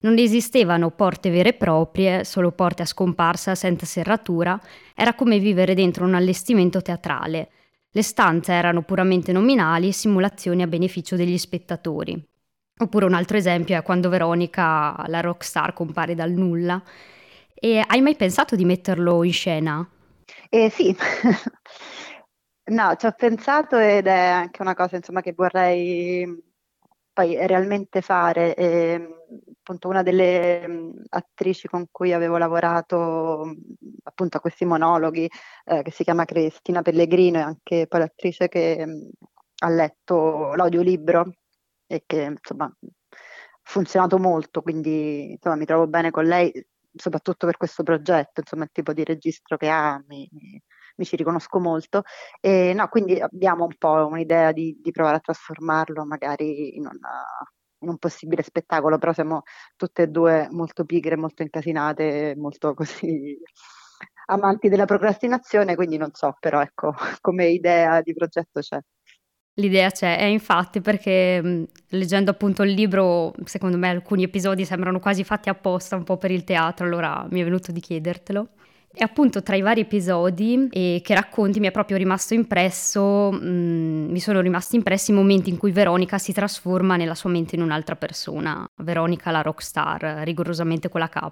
non 0.00 0.18
esistevano 0.18 0.90
porte 0.90 1.30
vere 1.30 1.50
e 1.50 1.54
proprie, 1.54 2.24
solo 2.24 2.52
porte 2.52 2.82
a 2.82 2.86
scomparsa 2.86 3.54
senza 3.54 3.86
serratura, 3.86 4.60
era 4.94 5.14
come 5.14 5.38
vivere 5.38 5.74
dentro 5.74 6.04
un 6.04 6.14
allestimento 6.14 6.80
teatrale. 6.82 7.50
Le 7.90 8.02
stanze 8.02 8.52
erano 8.52 8.82
puramente 8.82 9.32
nominali, 9.32 9.92
simulazioni 9.92 10.62
a 10.62 10.66
beneficio 10.66 11.16
degli 11.16 11.38
spettatori. 11.38 12.22
Oppure 12.80 13.06
un 13.06 13.14
altro 13.14 13.36
esempio 13.36 13.76
è 13.76 13.82
quando 13.82 14.08
Veronica, 14.08 15.04
la 15.08 15.20
rockstar, 15.20 15.72
compare 15.72 16.14
dal 16.14 16.30
nulla. 16.30 16.80
E 17.54 17.82
hai 17.84 18.00
mai 18.00 18.14
pensato 18.14 18.54
di 18.54 18.64
metterlo 18.64 19.24
in 19.24 19.32
scena? 19.32 19.88
Eh, 20.50 20.70
sì, 20.70 20.94
no, 22.70 22.94
ci 22.96 23.06
ho 23.06 23.12
pensato 23.12 23.76
ed 23.78 24.06
è 24.06 24.18
anche 24.18 24.62
una 24.62 24.74
cosa 24.74 24.96
insomma, 24.96 25.20
che 25.20 25.32
vorrei 25.32 26.24
poi 27.18 27.36
realmente 27.46 28.00
fare. 28.00 28.54
E, 28.54 28.64
ehm, 28.92 29.16
appunto 29.58 29.88
una 29.88 30.02
delle 30.02 30.92
attrici 31.10 31.68
con 31.68 31.86
cui 31.90 32.12
avevo 32.12 32.36
lavorato 32.38 33.54
appunto 34.04 34.36
a 34.38 34.40
questi 34.40 34.64
monologhi, 34.64 35.28
eh, 35.64 35.82
che 35.82 35.90
si 35.90 36.04
chiama 36.04 36.24
Cristina 36.24 36.80
Pellegrino, 36.82 37.38
e 37.38 37.42
anche 37.42 37.86
poi 37.88 38.00
l'attrice 38.00 38.48
che 38.48 38.86
mh, 38.86 39.08
ha 39.64 39.68
letto 39.70 40.54
l'audiolibro 40.54 41.32
e 41.86 42.02
che 42.06 42.22
insomma 42.22 42.64
ha 42.66 42.72
funzionato 43.62 44.18
molto, 44.18 44.62
quindi 44.62 45.32
insomma 45.32 45.56
mi 45.56 45.64
trovo 45.66 45.86
bene 45.88 46.10
con 46.10 46.24
lei, 46.24 46.52
soprattutto 46.94 47.46
per 47.46 47.56
questo 47.56 47.82
progetto, 47.82 48.40
insomma 48.40 48.64
il 48.64 48.70
tipo 48.72 48.92
di 48.92 49.04
registro 49.04 49.56
che 49.56 49.68
ha 49.68 50.02
mi, 50.08 50.28
mi 50.32 50.60
ci 51.04 51.16
riconosco 51.16 51.58
molto. 51.58 52.02
E, 52.40 52.72
no, 52.74 52.88
quindi 52.88 53.20
abbiamo 53.20 53.64
un 53.64 53.74
po' 53.78 54.06
un'idea 54.06 54.52
di, 54.52 54.78
di 54.80 54.90
provare 54.90 55.16
a 55.16 55.20
trasformarlo 55.20 56.04
magari 56.04 56.76
in, 56.76 56.86
una, 56.86 57.24
in, 57.80 57.88
un 57.88 57.98
possibile 57.98 58.42
spettacolo, 58.42 58.98
però 58.98 59.12
siamo 59.12 59.42
tutte 59.76 60.02
e 60.02 60.08
due 60.08 60.48
molto 60.50 60.84
pigre, 60.84 61.16
molto 61.16 61.42
incasinate, 61.42 62.34
molto 62.36 62.74
così 62.74 63.38
amanti 64.26 64.68
della 64.68 64.84
procrastinazione, 64.84 65.74
quindi 65.74 65.96
non 65.96 66.10
so, 66.12 66.36
però 66.38 66.60
ecco, 66.60 66.94
come 67.20 67.48
idea 67.48 68.00
di 68.02 68.12
progetto 68.14 68.60
c'è. 68.60 68.78
L'idea 69.58 69.90
c'è, 69.90 70.18
è 70.18 70.24
infatti 70.24 70.80
perché 70.80 71.66
leggendo 71.88 72.30
appunto 72.30 72.62
il 72.62 72.70
libro, 72.70 73.34
secondo 73.44 73.76
me 73.76 73.88
alcuni 73.88 74.22
episodi 74.22 74.64
sembrano 74.64 75.00
quasi 75.00 75.24
fatti 75.24 75.48
apposta 75.48 75.96
un 75.96 76.04
po' 76.04 76.16
per 76.16 76.30
il 76.30 76.44
teatro, 76.44 76.86
allora 76.86 77.26
mi 77.30 77.40
è 77.40 77.44
venuto 77.44 77.72
di 77.72 77.80
chiedertelo. 77.80 78.50
E 79.00 79.04
appunto 79.04 79.44
tra 79.44 79.54
i 79.54 79.60
vari 79.60 79.82
episodi 79.82 80.66
eh, 80.72 81.00
che 81.04 81.14
racconti 81.14 81.60
mi 81.60 81.68
è 81.68 81.70
proprio 81.70 81.96
rimasto 81.96 82.34
impresso, 82.34 83.30
mh, 83.30 83.48
mm, 83.48 84.10
mi 84.10 84.18
sono 84.18 84.40
rimasti 84.40 84.74
impressi 84.74 85.12
i 85.12 85.14
momenti 85.14 85.50
in 85.50 85.56
cui 85.56 85.70
Veronica 85.70 86.18
si 86.18 86.32
trasforma 86.32 86.96
nella 86.96 87.14
sua 87.14 87.30
mente 87.30 87.54
in 87.54 87.62
un'altra 87.62 87.94
persona. 87.94 88.68
Veronica 88.78 89.30
la 89.30 89.40
rockstar, 89.40 90.22
rigorosamente 90.24 90.88
con 90.88 90.98
la 90.98 91.08
K 91.08 91.30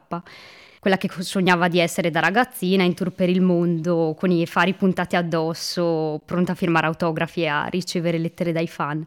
quella 0.78 0.96
che 0.96 1.10
sognava 1.18 1.66
di 1.66 1.80
essere 1.80 2.10
da 2.10 2.20
ragazzina 2.20 2.84
in 2.84 2.94
tour 2.94 3.10
per 3.10 3.28
il 3.28 3.40
mondo, 3.40 4.14
con 4.16 4.30
i 4.30 4.46
fari 4.46 4.72
puntati 4.74 5.16
addosso, 5.16 6.20
pronta 6.24 6.52
a 6.52 6.54
firmare 6.54 6.86
autografi 6.86 7.40
e 7.40 7.46
a 7.48 7.64
ricevere 7.64 8.18
lettere 8.18 8.52
dai 8.52 8.68
fan. 8.68 9.04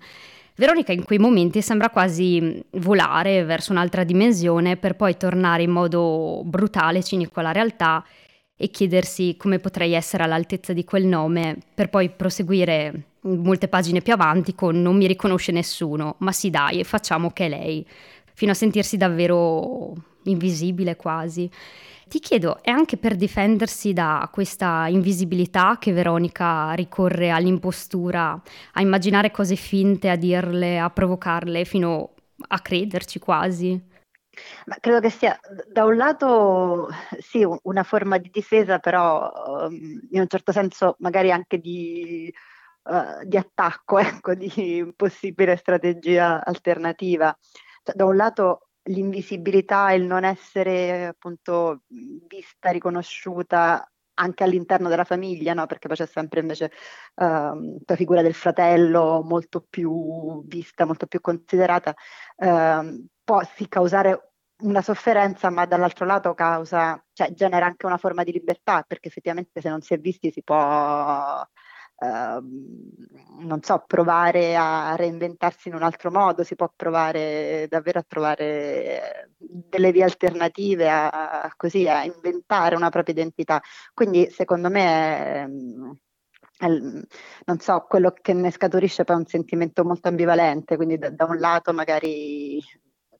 Veronica 0.55 0.91
in 0.91 1.05
quei 1.05 1.19
momenti 1.19 1.61
sembra 1.61 1.89
quasi 1.89 2.41
mm, 2.41 2.81
volare 2.81 3.45
verso 3.45 3.71
un'altra 3.71 4.03
dimensione 4.03 4.75
per 4.75 4.97
poi 4.97 5.15
tornare 5.15 5.63
in 5.63 5.71
modo 5.71 6.41
brutale, 6.43 7.01
cinico 7.01 7.39
alla 7.39 7.53
realtà 7.53 8.03
e 8.61 8.69
chiedersi 8.71 9.37
come 9.37 9.59
potrei 9.59 9.93
essere 9.93 10.23
all'altezza 10.23 10.73
di 10.73 10.83
quel 10.83 11.05
nome, 11.05 11.59
per 11.73 11.89
poi 11.89 12.09
proseguire 12.09 13.05
molte 13.21 13.69
pagine 13.69 14.01
più 14.01 14.11
avanti 14.11 14.53
con 14.53 14.81
non 14.81 14.97
mi 14.97 15.07
riconosce 15.07 15.53
nessuno, 15.53 16.15
ma 16.19 16.33
sì 16.33 16.49
dai, 16.49 16.83
facciamo 16.83 17.31
che 17.31 17.45
è 17.45 17.49
lei, 17.49 17.87
fino 18.33 18.51
a 18.51 18.55
sentirsi 18.55 18.97
davvero 18.97 19.93
invisibile 20.23 20.97
quasi. 20.97 21.49
Ti 22.09 22.19
chiedo, 22.19 22.61
è 22.61 22.69
anche 22.69 22.97
per 22.97 23.15
difendersi 23.15 23.93
da 23.93 24.27
questa 24.29 24.87
invisibilità 24.89 25.77
che 25.79 25.93
Veronica 25.93 26.73
ricorre 26.73 27.29
all'impostura, 27.29 28.41
a 28.73 28.81
immaginare 28.81 29.31
cose 29.31 29.55
finte, 29.55 30.09
a 30.09 30.17
dirle, 30.17 30.79
a 30.79 30.89
provocarle 30.89 31.63
fino 31.63 32.09
a 32.49 32.59
crederci 32.59 33.19
quasi? 33.19 33.81
Ma 34.65 34.75
credo 34.79 34.99
che 34.99 35.09
sia 35.09 35.39
da 35.71 35.85
un 35.85 35.95
lato 35.95 36.87
sì 37.19 37.45
una 37.63 37.83
forma 37.83 38.17
di 38.17 38.29
difesa, 38.31 38.79
però 38.79 39.31
um, 39.67 40.07
in 40.11 40.19
un 40.21 40.27
certo 40.27 40.51
senso 40.51 40.95
magari 40.99 41.31
anche 41.31 41.59
di, 41.59 42.33
uh, 42.83 43.25
di 43.25 43.37
attacco, 43.37 43.97
ecco, 43.99 44.33
di 44.33 44.91
possibile 44.95 45.55
strategia 45.55 46.43
alternativa. 46.43 47.35
cioè, 47.83 47.95
da 47.95 48.05
un 48.05 48.15
lato 48.15 48.69
l'invisibilità 48.83 49.91
e 49.91 49.97
il 49.97 50.05
non 50.05 50.23
essere 50.23 51.07
appunto 51.07 51.83
vista, 51.87 52.71
riconosciuta 52.71 53.89
anche 54.19 54.43
all'interno 54.43 54.89
della 54.89 55.05
famiglia, 55.05 55.53
no? 55.53 55.65
perché 55.65 55.87
poi 55.87 55.97
c'è 55.97 56.05
sempre 56.05 56.41
invece 56.41 56.71
uh, 57.15 57.77
la 57.85 57.95
figura 57.95 58.21
del 58.21 58.33
fratello 58.33 59.21
molto 59.23 59.65
più 59.67 60.43
vista, 60.45 60.85
molto 60.85 61.07
più 61.07 61.21
considerata, 61.21 61.95
uh, 62.37 63.07
può 63.23 63.41
sì 63.55 63.67
causare 63.67 64.28
una 64.61 64.81
sofferenza, 64.81 65.49
ma 65.49 65.65
dall'altro 65.65 66.05
lato 66.05 66.33
causa, 66.33 67.03
cioè 67.13 67.31
genera 67.33 67.65
anche 67.65 67.85
una 67.85 67.97
forma 67.97 68.23
di 68.23 68.31
libertà, 68.31 68.83
perché 68.87 69.07
effettivamente 69.09 69.61
se 69.61 69.69
non 69.69 69.81
si 69.81 69.93
è 69.93 69.99
visti 69.99 70.31
si 70.31 70.43
può 70.43 71.45
Ehm, 72.01 72.89
non 73.39 73.61
so, 73.61 73.83
provare 73.85 74.55
a 74.55 74.95
reinventarsi 74.95 75.67
in 75.67 75.75
un 75.75 75.83
altro 75.83 76.11
modo, 76.11 76.43
si 76.43 76.55
può 76.55 76.71
provare 76.73 77.67
davvero 77.69 77.99
a 77.99 78.05
trovare 78.07 79.33
delle 79.37 79.91
vie 79.91 80.03
alternative, 80.03 80.89
a, 80.89 81.09
a 81.41 81.53
così, 81.57 81.87
a 81.87 82.03
inventare 82.05 82.75
una 82.75 82.89
propria 82.89 83.13
identità. 83.13 83.61
Quindi 83.93 84.29
secondo 84.31 84.69
me 84.69 84.83
è, 84.85 86.65
è, 86.65 86.67
non 87.45 87.59
so, 87.59 87.85
quello 87.87 88.11
che 88.11 88.33
ne 88.33 88.51
scaturisce 88.51 89.03
poi 89.03 89.15
è 89.15 89.19
un 89.19 89.25
sentimento 89.25 89.83
molto 89.83 90.07
ambivalente, 90.07 90.75
quindi 90.77 90.97
da, 90.97 91.09
da 91.09 91.25
un 91.25 91.37
lato 91.37 91.73
magari 91.73 92.61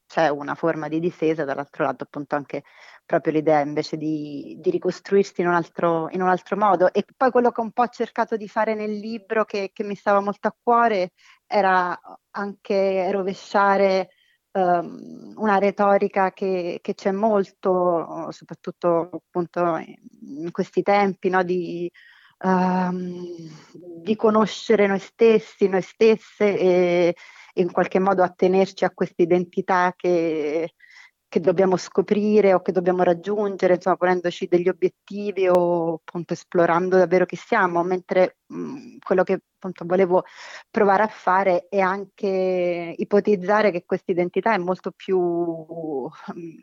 c'è 0.10 0.28
una 0.28 0.56
forma 0.56 0.88
di 0.88 1.00
difesa, 1.00 1.46
dall'altro 1.46 1.86
lato 1.86 2.04
appunto 2.04 2.36
anche 2.36 2.63
proprio 3.06 3.32
l'idea 3.32 3.60
invece 3.60 3.96
di, 3.96 4.58
di 4.60 4.72
ricostruirsi 4.72 5.42
in 5.42 5.48
un, 5.48 5.54
altro, 5.54 6.10
in 6.10 6.24
un, 6.24 6.30
altro, 6.30 6.58
modo. 6.58 6.92
E 6.92 7.06
poi 7.16 7.30
quello 7.30 7.51
che 7.51 7.62
ho 7.62 7.63
un 7.63 7.72
po' 7.72 7.88
cercato 7.89 8.36
di 8.36 8.48
fare 8.48 8.74
nel 8.74 8.98
libro 8.98 9.46
che, 9.46 9.70
che 9.72 9.84
mi 9.84 9.94
stava 9.94 10.20
molto 10.20 10.48
a 10.48 10.56
cuore 10.60 11.12
era 11.46 11.98
anche 12.32 13.12
rovesciare 13.12 14.10
um, 14.54 15.34
una 15.36 15.60
retorica 15.60 16.32
che, 16.32 16.80
che, 16.82 16.96
c'è 16.96 17.12
molto, 17.12 18.32
soprattutto 18.32 19.10
appunto 19.12 19.78
in 20.22 20.50
questi 20.51 20.82
tempi, 20.82 21.30
no? 21.30 21.44
di, 21.44 21.92
um, 22.43 23.25
di 24.01 24.15
conoscere 24.15 24.88
noi 24.88 25.00
stessi, 25.00 25.67
noi 25.67 25.81
stesse 25.81 26.58
e, 26.58 27.15
in 27.53 27.72
qualche 27.72 28.00
modo 28.00 28.24
attenerci 28.24 28.86
a 28.86 28.91
questa 28.91 29.22
identità 29.22 29.93
che 29.96 30.74
che 31.29 31.39
dobbiamo 31.39 31.77
scoprire 31.77 32.55
o 32.55 32.62
che 32.62 32.72
dobbiamo 32.72 33.03
raggiungere, 33.03 33.75
insomma 33.75 33.98
ponendoci 33.98 34.48
degli 34.48 34.67
obiettivi 34.67 35.48
o 35.48 35.93
appunto 35.93 36.34
esplorando 36.34 36.98
davvero 36.98 37.25
chi 37.27 37.36
siamo, 37.36 37.84
mentre 37.84 38.38
mh, 38.50 38.98
quello 39.03 39.24
che 39.24 39.34
appunto 39.60 39.86
volevo 39.86 40.24
provare 40.72 41.03
a 41.03 41.08
fare 41.08 41.68
è 41.70 41.79
anche 41.79 42.94
ipotizzare 42.98 43.72
che 43.72 43.84
questa 43.86 44.12
identità 44.12 44.53
è 44.53 44.58
molto 44.58 44.91
più 44.91 46.10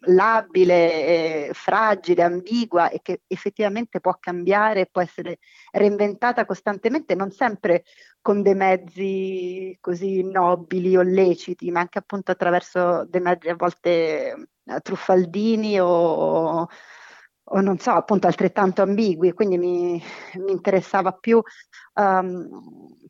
labile, 0.06 1.50
fragile, 1.52 2.22
ambigua 2.22 2.88
e 2.90 3.00
che 3.02 3.22
effettivamente 3.26 4.00
può 4.00 4.16
cambiare, 4.18 4.86
può 4.90 5.00
essere 5.02 5.38
reinventata 5.72 6.44
costantemente, 6.46 7.14
non 7.14 7.30
sempre 7.30 7.84
con 8.20 8.42
dei 8.42 8.54
mezzi 8.54 9.76
così 9.80 10.22
nobili 10.22 10.96
o 10.96 11.02
leciti, 11.02 11.70
ma 11.70 11.80
anche 11.80 11.98
appunto 11.98 12.30
attraverso 12.32 13.04
dei 13.08 13.20
mezzi 13.20 13.48
a 13.48 13.54
volte 13.56 14.48
truffaldini 14.82 15.78
o, 15.80 16.66
o 17.48 17.60
non 17.60 17.78
so, 17.78 17.90
appunto 17.90 18.26
altrettanto 18.26 18.82
ambigui, 18.82 19.32
quindi 19.32 19.58
mi, 19.58 20.02
mi 20.34 20.50
interessava 20.50 21.12
più 21.12 21.40
um, 21.94 22.48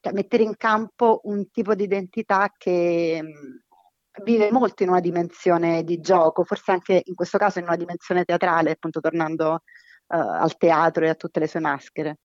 cioè 0.00 0.12
mettere 0.12 0.42
in 0.42 0.56
campo 0.56 1.20
un 1.24 1.50
tipo 1.50 1.74
di 1.74 1.84
identità 1.84 2.52
che 2.56 3.20
um, 3.22 4.24
vive 4.24 4.50
molto 4.50 4.82
in 4.82 4.90
una 4.90 5.00
dimensione 5.00 5.84
di 5.84 6.00
gioco, 6.00 6.44
forse 6.44 6.72
anche 6.72 7.02
in 7.04 7.14
questo 7.14 7.38
caso 7.38 7.58
in 7.58 7.66
una 7.66 7.76
dimensione 7.76 8.24
teatrale, 8.24 8.72
appunto 8.72 9.00
tornando 9.00 9.52
uh, 9.54 10.16
al 10.16 10.56
teatro 10.56 11.04
e 11.04 11.08
a 11.08 11.14
tutte 11.14 11.40
le 11.40 11.46
sue 11.46 11.60
maschere. 11.60 12.18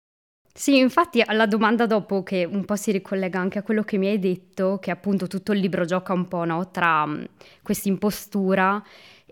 Sì, 0.54 0.78
infatti 0.80 1.22
alla 1.22 1.46
domanda 1.46 1.86
dopo 1.86 2.24
che 2.24 2.44
un 2.44 2.66
po' 2.66 2.76
si 2.76 2.92
ricollega 2.92 3.40
anche 3.40 3.60
a 3.60 3.64
quello 3.64 3.84
che 3.84 3.98
mi 3.98 4.08
hai 4.08 4.20
detto, 4.20 4.80
che 4.80 4.92
appunto 4.92 5.28
tutto 5.28 5.54
il 5.54 5.60
libro 5.60 5.86
gioca 5.86 6.12
un 6.12 6.28
po' 6.28 6.44
no, 6.44 6.70
tra 6.72 7.04
um, 7.04 7.26
questa 7.64 7.88
impostura 7.88 8.84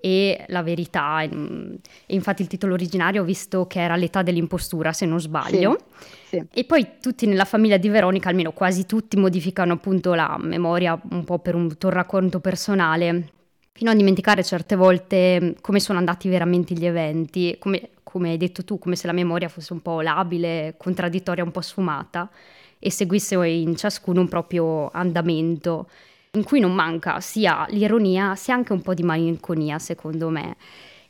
e 0.01 0.45
la 0.47 0.63
verità. 0.63 1.21
E 1.21 1.79
infatti 2.07 2.41
il 2.41 2.47
titolo 2.47 2.73
originario 2.73 3.21
ho 3.21 3.25
visto 3.25 3.67
che 3.67 3.79
era 3.79 3.95
l'età 3.95 4.21
dell'impostura, 4.21 4.93
se 4.93 5.05
non 5.05 5.19
sbaglio. 5.19 5.77
Sì, 5.97 6.37
sì. 6.37 6.43
E 6.53 6.63
poi 6.63 6.87
tutti 7.01 7.25
nella 7.25 7.45
famiglia 7.45 7.77
di 7.77 7.89
Veronica, 7.89 8.29
almeno 8.29 8.51
quasi 8.51 8.85
tutti, 8.85 9.17
modificano 9.17 9.73
appunto 9.73 10.13
la 10.13 10.37
memoria 10.39 10.99
un 11.11 11.23
po' 11.23 11.39
per 11.39 11.55
un 11.55 11.77
tornaconto 11.77 12.39
personale, 12.39 13.31
fino 13.71 13.91
a 13.91 13.95
dimenticare 13.95 14.43
certe 14.43 14.75
volte 14.75 15.55
come 15.61 15.79
sono 15.79 15.99
andati 15.99 16.27
veramente 16.27 16.73
gli 16.73 16.85
eventi, 16.85 17.55
come, 17.59 17.89
come 18.03 18.31
hai 18.31 18.37
detto 18.37 18.63
tu, 18.63 18.77
come 18.77 18.95
se 18.95 19.07
la 19.07 19.13
memoria 19.13 19.47
fosse 19.47 19.73
un 19.73 19.81
po' 19.81 20.01
labile, 20.01 20.75
contraddittoria, 20.77 21.43
un 21.43 21.51
po' 21.51 21.61
sfumata 21.61 22.29
e 22.77 22.91
seguisse 22.91 23.35
in 23.45 23.75
ciascuno 23.75 24.21
un 24.21 24.27
proprio 24.27 24.89
andamento 24.91 25.89
in 26.33 26.43
cui 26.43 26.59
non 26.59 26.75
manca 26.75 27.19
sia 27.21 27.65
l'ironia 27.69 28.35
sia 28.35 28.53
anche 28.53 28.71
un 28.71 28.81
po' 28.81 28.93
di 28.93 29.01
malinconia, 29.01 29.79
secondo 29.79 30.29
me. 30.29 30.57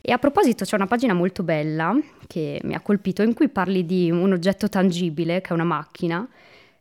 E 0.00 0.12
a 0.12 0.18
proposito 0.18 0.64
c'è 0.64 0.76
una 0.76 0.86
pagina 0.86 1.12
molto 1.12 1.42
bella 1.42 1.94
che 2.26 2.58
mi 2.64 2.74
ha 2.74 2.80
colpito 2.80 3.22
in 3.22 3.34
cui 3.34 3.50
parli 3.50 3.84
di 3.84 4.10
un 4.10 4.32
oggetto 4.32 4.70
tangibile, 4.70 5.42
che 5.42 5.50
è 5.50 5.52
una 5.52 5.64
macchina, 5.64 6.26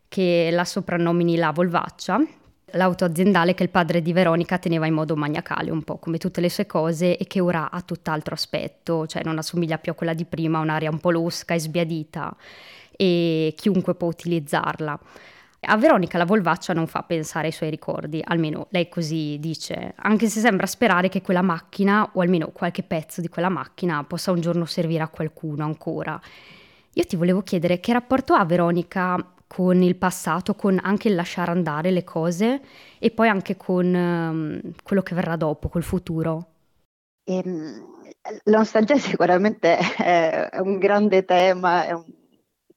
che 0.08 0.50
la 0.54 0.64
soprannomini 0.64 1.36
la 1.36 1.52
Volvaccia, 1.52 2.26
l'auto 2.74 3.04
aziendale 3.04 3.54
che 3.56 3.64
il 3.64 3.70
padre 3.70 4.02
di 4.02 4.14
Veronica 4.14 4.58
teneva 4.58 4.86
in 4.86 4.94
modo 4.94 5.18
maniacale, 5.18 5.70
un 5.70 5.84
po' 5.84 5.98
come 5.98 6.18
tutte 6.18 6.40
le 6.40 6.50
sue 6.50 6.66
cose, 6.66 7.18
e 7.18 7.28
che 7.28 7.42
ora 7.42 7.70
ha 7.70 7.82
tutt'altro 7.82 8.36
aspetto, 8.36 9.06
cioè 9.06 9.22
non 9.26 9.38
assomiglia 9.38 9.80
più 9.80 9.92
a 9.92 9.96
quella 9.96 10.14
di 10.14 10.24
prima, 10.24 10.60
un'aria 10.60 10.90
un 10.90 11.00
po' 11.00 11.12
losca 11.12 11.56
e 11.56 11.60
sbiadita, 11.60 12.34
e 12.96 13.54
chiunque 13.58 13.96
può 13.96 14.08
utilizzarla. 14.08 14.98
A 15.62 15.78
Veronica 15.78 16.18
la 16.18 16.26
volvaccia 16.26 16.74
non 16.74 16.88
fa 16.88 17.04
pensare 17.04 17.48
ai 17.48 17.52
suoi 17.52 17.70
ricordi, 17.70 18.22
almeno 18.24 18.68
lei 18.70 18.88
così 18.88 19.38
dice, 19.40 19.94
anche 19.98 20.30
se 20.30 20.40
sembra 20.40 20.66
sperare 20.66 21.10
che 21.10 21.22
quella 21.22 21.42
macchina, 21.42 22.12
o 22.14 22.22
almeno 22.22 22.50
qualche 22.50 22.82
pezzo 22.82 23.20
di 23.20 23.28
quella 23.28 23.50
macchina, 23.50 24.04
possa 24.06 24.32
un 24.32 24.40
giorno 24.40 24.66
servire 24.66 25.04
a 25.04 25.10
qualcuno 25.10 25.66
ancora. 25.66 26.20
Io 26.94 27.04
ti 27.04 27.18
volevo 27.18 27.42
chiedere 27.42 27.80
che 27.80 27.92
rapporto 27.92 28.34
ha 28.34 28.46
Veronica 28.46 29.34
con 29.48 29.82
il 29.82 29.96
passato, 29.96 30.56
con 30.56 30.80
anche 30.82 31.10
il 31.10 31.16
lasciare 31.16 31.52
andare 31.52 31.92
le 31.92 32.04
cose 32.04 32.62
e 32.98 33.12
poi 33.12 33.28
anche 33.28 33.58
con 33.58 33.94
um, 33.94 34.62
quello 34.84 35.02
che 35.02 35.16
verrà 35.16 35.36
dopo, 35.36 35.70
col 35.70 35.84
futuro. 35.84 36.48
Ehm, 37.26 37.98
la 38.44 38.58
nostalgia 38.58 38.98
sicuramente 38.98 39.78
è 39.98 40.60
un 40.62 40.78
grande 40.78 41.26
tema, 41.26 41.86
è 41.86 41.92
un 41.92 42.06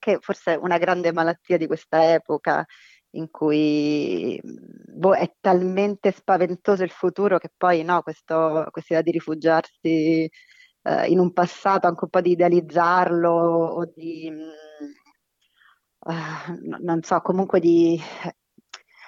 anche 0.02 0.18
forse 0.20 0.58
una 0.60 0.78
grande 0.78 1.12
malattia 1.12 1.56
di 1.56 1.66
questa 1.66 2.12
epoca 2.12 2.66
in 3.14 3.30
cui 3.30 4.40
boh, 4.42 5.14
è 5.14 5.34
talmente 5.40 6.10
spaventoso 6.10 6.82
il 6.82 6.90
futuro 6.90 7.38
che 7.38 7.50
poi 7.56 7.84
no, 7.84 8.02
questo, 8.02 8.66
questa 8.70 8.94
idea 8.94 9.02
di 9.02 9.10
rifugiarsi 9.12 10.30
eh, 10.82 11.06
in 11.06 11.18
un 11.18 11.32
passato, 11.32 11.86
anche 11.86 12.04
un 12.04 12.10
po' 12.10 12.20
di 12.20 12.32
idealizzarlo 12.32 13.30
o 13.30 13.84
di, 13.94 14.32
uh, 15.98 16.12
non 16.80 17.02
so, 17.02 17.20
comunque 17.20 17.60
di, 17.60 18.00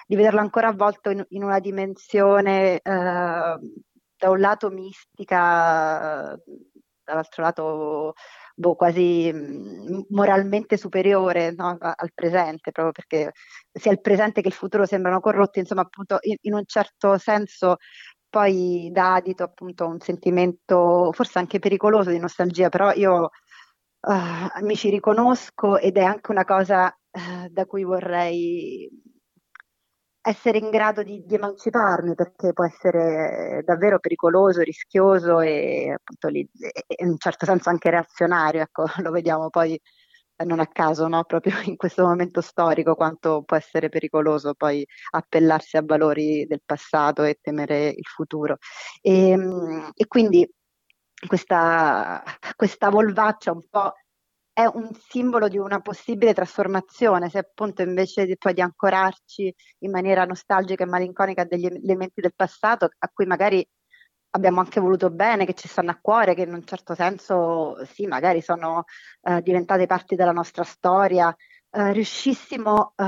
di, 0.05 0.15
vederlo 0.15 0.39
ancora 0.39 0.67
avvolto 0.67 1.09
in, 1.09 1.25
in 1.29 1.43
una 1.43 1.59
dimensione 1.59 2.75
uh, 2.75 3.59
da 4.17 4.29
un 4.29 4.39
lato 4.39 4.69
mistica, 4.69 6.37
dall'altro 7.05 7.43
lato 7.43 8.13
boh, 8.55 8.75
quasi 8.75 9.31
mm, 9.33 10.01
moralmente 10.09 10.77
superiore 10.77 11.51
no, 11.51 11.77
al 11.79 12.11
presente, 12.13 12.71
proprio 12.71 12.91
perché 12.93 13.31
sia 13.71 13.91
il 13.91 14.01
presente 14.01 14.41
che 14.41 14.47
il 14.47 14.53
futuro 14.53 14.85
sembrano 14.85 15.19
corrotti, 15.19 15.59
insomma 15.59 15.81
appunto 15.81 16.17
in, 16.21 16.53
un 16.53 16.63
certo 16.65 17.17
senso 17.17 17.77
poi 18.29 18.89
dà 18.91 19.15
adito 19.15 19.43
appunto 19.43 19.85
a 19.85 19.87
un 19.87 19.99
sentimento 19.99 21.11
forse 21.13 21.39
anche 21.39 21.59
pericoloso 21.59 22.09
di 22.09 22.19
nostalgia, 22.19 22.69
però 22.69 22.91
io 22.93 23.29
uh, 24.01 24.65
mi 24.65 24.75
ci 24.75 24.89
riconosco 24.89 25.77
ed 25.77 25.97
è 25.97 26.03
anche 26.03 26.31
una 26.31 26.45
cosa 26.45 26.87
uh, 26.87 27.47
da 27.49 27.65
cui 27.65 27.83
vorrei 27.83 28.89
essere 30.25 30.57
in 30.57 30.69
grado 30.71 31.03
di, 31.03 31.23
di, 31.25 31.35
emanciparmi 31.35 32.15
perché 32.15 32.51
può 32.51 32.65
essere 32.65 33.61
davvero 33.63 33.99
pericoloso, 33.99 34.61
rischioso 34.61 35.39
e 35.39 35.93
appunto 35.95 36.27
lì, 36.29 36.47
in 36.97 37.09
un 37.09 37.17
certo 37.17 37.45
senso 37.45 37.69
anche 37.69 37.91
reazionario, 37.91 38.61
ecco, 38.61 38.85
lo 39.03 39.11
vediamo 39.11 39.49
poi 39.49 39.79
non 40.45 40.59
a 40.59 40.67
caso, 40.67 41.07
no? 41.07 41.23
proprio 41.23 41.53
in 41.63 41.77
questo 41.77 42.03
momento 42.05 42.41
storico, 42.41 42.95
quanto 42.95 43.43
può 43.43 43.55
essere 43.55 43.87
pericoloso 43.89 44.53
poi 44.55 44.85
appellarsi 45.11 45.77
a 45.77 45.83
valori 45.85 46.45
del 46.47 46.61
passato 46.65 47.23
e 47.23 47.37
temere 47.41 47.87
il 47.89 48.05
futuro. 48.05 48.57
E, 49.01 49.29
ehm, 49.29 49.91
e 49.93 50.07
quindi 50.07 50.49
questa, 51.27 52.23
questa 52.55 52.89
volvaccia 52.89 53.51
un 53.51 53.61
po' 53.69 53.93
è 54.55 54.63
un 54.63 54.89
simbolo 55.09 55.49
di 55.49 55.57
una 55.57 55.81
possibile 55.81 56.33
trasformazione, 56.33 57.29
se 57.29 57.39
appunto 57.39 57.81
invece 57.81 58.25
di, 58.25 58.37
poi 58.37 58.53
di 58.53 58.61
ancorarci 58.61 59.53
in 59.79 59.91
maniera 59.91 60.23
nostalgica 60.23 60.85
e 60.85 60.87
malinconica 60.87 61.41
a 61.41 61.45
degli 61.45 61.65
elementi 61.65 62.21
del 62.21 62.33
passato 62.33 62.85
a 62.97 63.09
cui 63.13 63.25
magari 63.25 63.67
abbiamo 64.29 64.61
anche 64.61 64.79
voluto 64.79 65.09
bene, 65.09 65.45
che 65.45 65.55
ci 65.55 65.67
stanno 65.67 65.91
a 65.91 65.99
cuore, 66.01 66.35
che 66.35 66.43
in 66.43 66.53
un 66.53 66.63
certo 66.65 66.95
senso 66.95 67.83
sì, 67.85 68.07
magari 68.07 68.41
sono 68.41 68.85
eh, 69.23 69.41
diventate 69.41 69.87
parti 69.87 70.15
della 70.15 70.31
nostra 70.31 70.63
storia, 70.63 71.35
eh, 71.71 71.91
riuscissimo 71.91 72.93
eh, 72.95 73.03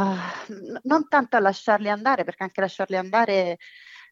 non 0.83 1.07
tanto 1.07 1.37
a 1.37 1.39
lasciarli 1.39 1.89
andare, 1.89 2.25
perché 2.25 2.43
anche 2.43 2.59
lasciarli 2.59 2.97
andare 2.97 3.55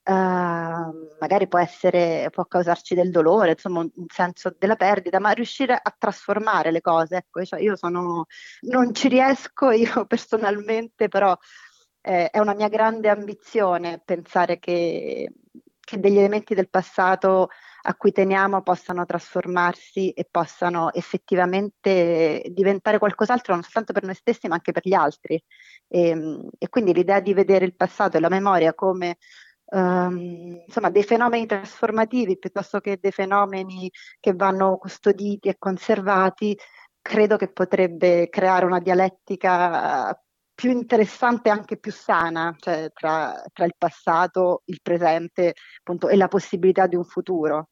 Uh, 0.08 1.16
magari 1.20 1.48
può 1.48 1.58
essere, 1.58 2.30
può 2.32 2.46
causarci 2.46 2.94
del 2.94 3.10
dolore, 3.10 3.52
insomma, 3.52 3.80
un, 3.80 3.90
senso 4.08 4.56
della 4.56 4.76
perdita, 4.76 5.20
ma 5.20 5.32
riuscire 5.32 5.74
a 5.74 5.96
trasformare 5.98 6.70
le 6.70 6.82
cose. 6.82 7.18
Ecco, 7.18 7.44
cioè 7.44 7.60
io 7.60 7.76
sono, 7.76 8.26
non 8.62 8.94
ci 8.94 9.08
riesco 9.08 9.72
io 9.72 10.06
personalmente, 10.08 11.08
però 11.08 11.36
eh, 12.02 12.30
è 12.30 12.40
una 12.40 12.54
mia 12.54 12.70
grande 12.70 13.10
ambizione 13.10 14.00
pensare 14.06 14.60
che, 14.60 15.32
che 15.80 16.00
degli 16.00 16.18
elementi 16.18 16.54
del 16.54 16.70
passato 16.70 17.50
a 17.88 17.96
cui 17.96 18.12
teniamo 18.12 18.62
possano 18.62 19.06
trasformarsi 19.06 20.12
e 20.12 20.28
possano 20.30 20.92
effettivamente 20.94 22.44
diventare 22.50 22.98
qualcos'altro 22.98 23.54
non 23.54 23.64
soltanto 23.64 23.94
per 23.94 24.04
noi 24.04 24.16
stessi 24.16 24.48
ma 24.48 24.56
anche 24.56 24.72
per 24.72 24.84
gli 24.86 24.94
altri. 24.94 25.42
E, 25.88 26.10
ehm, 26.10 26.50
e 26.58 26.70
quindi 26.70 26.94
l'idea 26.94 27.20
di 27.20 27.34
vedere 27.34 27.66
il 27.66 27.76
passato 27.76 28.18
e 28.18 28.20
la 28.20 28.30
memoria 28.30 28.74
come 28.74 29.18
Um, 29.68 30.62
insomma, 30.66 30.90
dei 30.92 31.04
fenomeni 31.04 31.48
trasformativi 31.48 32.38
piuttosto 32.38 32.80
che 32.80 33.00
dei 33.02 33.12
fenomeni 33.12 33.90
che 34.20 34.34
vanno 34.34 34.78
custoditi 34.78 35.50
e 35.50 35.58
conservati, 35.58 36.58
credo 37.02 37.38
che 37.38 37.52
potrebbe 37.52 38.30
creare 38.30 38.66
una 38.66 38.80
dialettica 38.80 40.18
più 40.54 40.72
interessante 40.72 41.50
e 41.50 41.52
anche 41.52 41.78
più 41.78 41.92
sana, 41.92 42.56
cioè 42.58 42.90
tra, 42.94 43.44
tra 43.52 43.66
il 43.66 43.76
passato, 43.78 44.62
il 44.66 44.80
presente 44.82 45.54
appunto, 45.80 46.08
e 46.10 46.16
la 46.16 46.28
possibilità 46.28 46.88
di 46.88 46.96
un 46.96 47.04
futuro. 47.04 47.70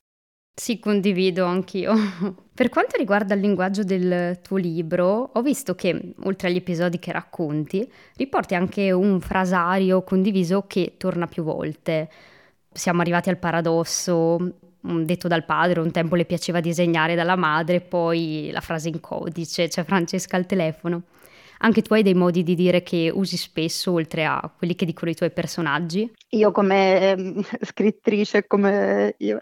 Sì, 0.56 0.80
condivido 0.80 1.46
anch'io. 1.46 1.94
Per 2.54 2.70
quanto 2.70 2.96
riguarda 2.98 3.34
il 3.34 3.42
linguaggio 3.42 3.84
del 3.84 4.40
tuo 4.42 4.58
libro, 4.58 5.32
ho 5.34 5.42
visto 5.42 5.74
che, 5.74 6.14
oltre 6.24 6.48
agli 6.50 6.58
episodi 6.58 7.00
che 7.00 7.12
racconti, 7.12 7.92
riporti 8.18 8.54
anche 8.54 8.92
un 8.92 9.20
frasario 9.20 10.04
condiviso 10.04 10.66
che 10.68 10.94
torna 10.98 11.26
più 11.28 11.44
volte. 11.44 12.10
Siamo 12.72 13.02
arrivati 13.02 13.30
al 13.30 13.40
paradosso, 13.40 14.38
detto 14.80 15.28
dal 15.28 15.44
padre, 15.46 15.80
un 15.80 15.92
tempo 15.92 16.16
le 16.16 16.26
piaceva 16.26 16.60
disegnare 16.60 17.16
dalla 17.16 17.36
madre, 17.36 17.82
poi 17.82 18.50
la 18.52 18.62
frase 18.62 18.90
in 18.90 19.00
codice, 19.00 19.68
c'è 19.68 19.84
Francesca 19.84 20.38
al 20.38 20.46
telefono. 20.46 21.02
Anche 21.60 21.82
tu 21.82 21.94
hai 21.94 22.04
dei 22.04 22.14
modi 22.14 22.44
di 22.44 22.56
dire 22.56 22.84
che 22.84 23.12
usi 23.14 23.38
spesso, 23.38 23.92
oltre 23.94 24.26
a 24.26 24.52
quelli 24.56 24.76
che 24.76 24.86
dicono 24.86 25.12
i 25.12 25.16
tuoi 25.16 25.32
personaggi? 25.32 26.12
Io 26.30 26.52
come 26.52 27.12
eh, 27.12 27.46
scrittrice, 27.62 28.48
come 28.48 29.16
io. 29.20 29.40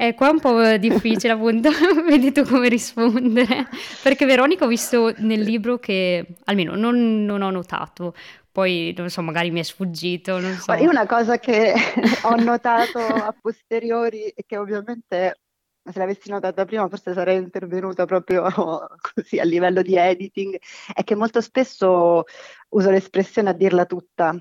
È 0.00 0.14
qua 0.14 0.30
un 0.30 0.40
po' 0.40 0.78
difficile 0.78 1.34
appunto, 1.34 1.68
vedi 2.08 2.32
tu 2.32 2.42
come 2.44 2.70
rispondere, 2.70 3.66
perché 4.02 4.24
Veronica 4.24 4.64
ho 4.64 4.68
visto 4.68 5.12
nel 5.18 5.42
libro 5.42 5.78
che, 5.78 6.36
almeno 6.44 6.74
non, 6.74 7.26
non 7.26 7.42
ho 7.42 7.50
notato, 7.50 8.14
poi 8.50 8.94
non 8.96 9.10
so, 9.10 9.20
magari 9.20 9.50
mi 9.50 9.60
è 9.60 9.62
sfuggito, 9.62 10.38
non 10.40 10.54
so. 10.54 10.72
Io 10.72 10.88
una 10.88 11.06
cosa 11.06 11.38
che 11.38 11.74
ho 12.24 12.34
notato 12.36 12.98
a 12.98 13.34
posteriori 13.38 14.28
e 14.28 14.44
che 14.46 14.56
ovviamente 14.56 15.40
se 15.92 15.98
l'avessi 15.98 16.30
notata 16.30 16.64
prima 16.64 16.88
forse 16.88 17.12
sarei 17.12 17.38
intervenuta 17.38 18.04
proprio 18.06 18.44
così 19.14 19.38
a 19.38 19.44
livello 19.44 19.82
di 19.82 19.96
editing, 19.96 20.58
è 20.92 21.04
che 21.04 21.14
molto 21.14 21.40
spesso 21.40 22.24
uso 22.70 22.90
l'espressione 22.90 23.50
a 23.50 23.54
dirla 23.54 23.86
tutta. 23.86 24.36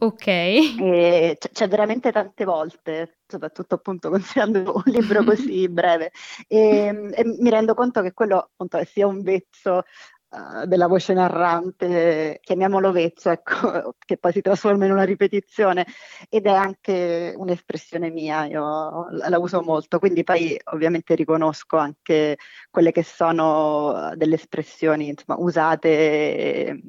Ok. 0.00 0.26
E 0.26 1.36
c- 1.38 1.50
c'è 1.50 1.66
veramente 1.66 2.12
tante 2.12 2.44
volte, 2.44 3.18
soprattutto 3.26 3.74
appunto 3.74 4.10
considerando 4.10 4.74
un 4.76 4.82
libro 4.92 5.24
così 5.24 5.68
breve, 5.68 6.12
e, 6.46 7.10
e, 7.12 7.24
mi 7.24 7.50
rendo 7.50 7.74
conto 7.74 8.00
che 8.02 8.12
quello 8.12 8.38
appunto 8.38 8.82
sia 8.84 9.08
un 9.08 9.22
vezzo 9.22 9.82
uh, 10.30 10.64
della 10.66 10.86
voce 10.86 11.12
narrante, 11.12 12.38
chiamiamolo 12.42 12.92
vezzo, 12.92 13.30
ecco, 13.30 13.94
che 14.04 14.16
poi 14.16 14.32
si 14.32 14.40
trasforma 14.40 14.84
in 14.84 14.92
una 14.92 15.04
ripetizione 15.04 15.86
ed 16.28 16.46
è 16.46 16.50
anche 16.52 17.34
un'espressione 17.36 18.10
mia, 18.10 18.46
io 18.46 19.08
la, 19.10 19.38
uso 19.38 19.62
molto, 19.62 19.98
quindi 19.98 20.24
poi 20.24 20.58
ovviamente 20.72 21.14
riconosco 21.14 21.76
anche 21.76 22.38
quelle 22.70 22.92
che 22.92 23.02
sono 23.02 24.12
delle 24.16 24.34
espressioni 24.34 25.08
insomma, 25.08 25.38
usate 25.38 25.88
eh, 25.88 26.82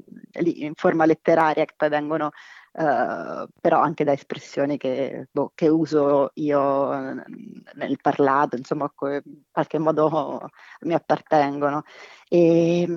in 0.43 0.73
forma 0.75 1.05
letteraria 1.05 1.65
che 1.65 1.73
poi 1.75 1.89
vengono 1.89 2.31
Uh, 2.71 3.47
però 3.59 3.81
anche 3.81 4.03
da 4.03 4.11
espressioni 4.13 4.77
che, 4.77 5.27
boh, 5.31 5.51
che, 5.55 5.67
uso 5.67 6.29
io 6.35 6.91
nel 6.93 7.97
parlato, 8.01 8.55
insomma, 8.55 8.91
in 9.01 9.41
qualche 9.51 9.79
modo 9.79 10.49
mi 10.81 10.93
appartengono. 10.93 11.83
E, 12.27 12.87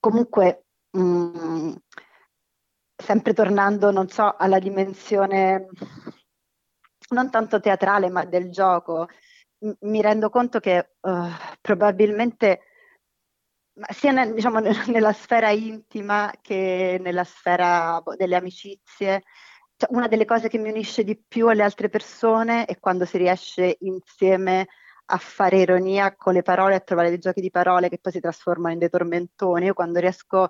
comunque, 0.00 0.66
mh, 0.90 1.00
mm, 1.00 1.72
sempre 2.96 3.32
tornando, 3.32 3.90
non 3.90 4.08
so, 4.08 4.34
alla 4.36 4.58
dimensione 4.58 5.68
non 7.10 7.30
tanto 7.30 7.60
teatrale, 7.60 8.08
ma 8.10 8.24
del 8.24 8.50
gioco, 8.50 9.08
m- 9.58 9.72
mi 9.80 10.00
rendo 10.00 10.30
conto 10.30 10.60
che 10.60 10.94
uh, 11.00 11.28
probabilmente 11.60 12.60
sia 13.92 14.12
nel, 14.12 14.34
diciamo, 14.34 14.60
nella 14.88 15.12
sfera 15.12 15.50
intima 15.50 16.32
che 16.40 16.98
nella 17.00 17.24
sfera 17.24 18.00
boh, 18.02 18.14
delle 18.16 18.36
amicizie. 18.36 19.22
Cioè, 19.76 19.90
una 19.92 20.08
delle 20.08 20.24
cose 20.24 20.48
che 20.48 20.58
mi 20.58 20.70
unisce 20.70 21.04
di 21.04 21.20
più 21.26 21.48
alle 21.48 21.62
altre 21.62 21.88
persone 21.88 22.64
è 22.66 22.78
quando 22.78 23.04
si 23.04 23.18
riesce 23.18 23.76
insieme 23.80 24.68
a 25.06 25.18
fare 25.18 25.58
ironia 25.58 26.14
con 26.16 26.32
le 26.32 26.42
parole, 26.42 26.76
a 26.76 26.80
trovare 26.80 27.08
dei 27.08 27.18
giochi 27.18 27.40
di 27.40 27.50
parole 27.50 27.88
che 27.88 27.98
poi 27.98 28.12
si 28.12 28.20
trasformano 28.20 28.72
in 28.72 28.78
dei 28.78 28.88
tormentoni. 28.88 29.66
Io 29.66 29.74
quando 29.74 29.98
riesco 30.00 30.48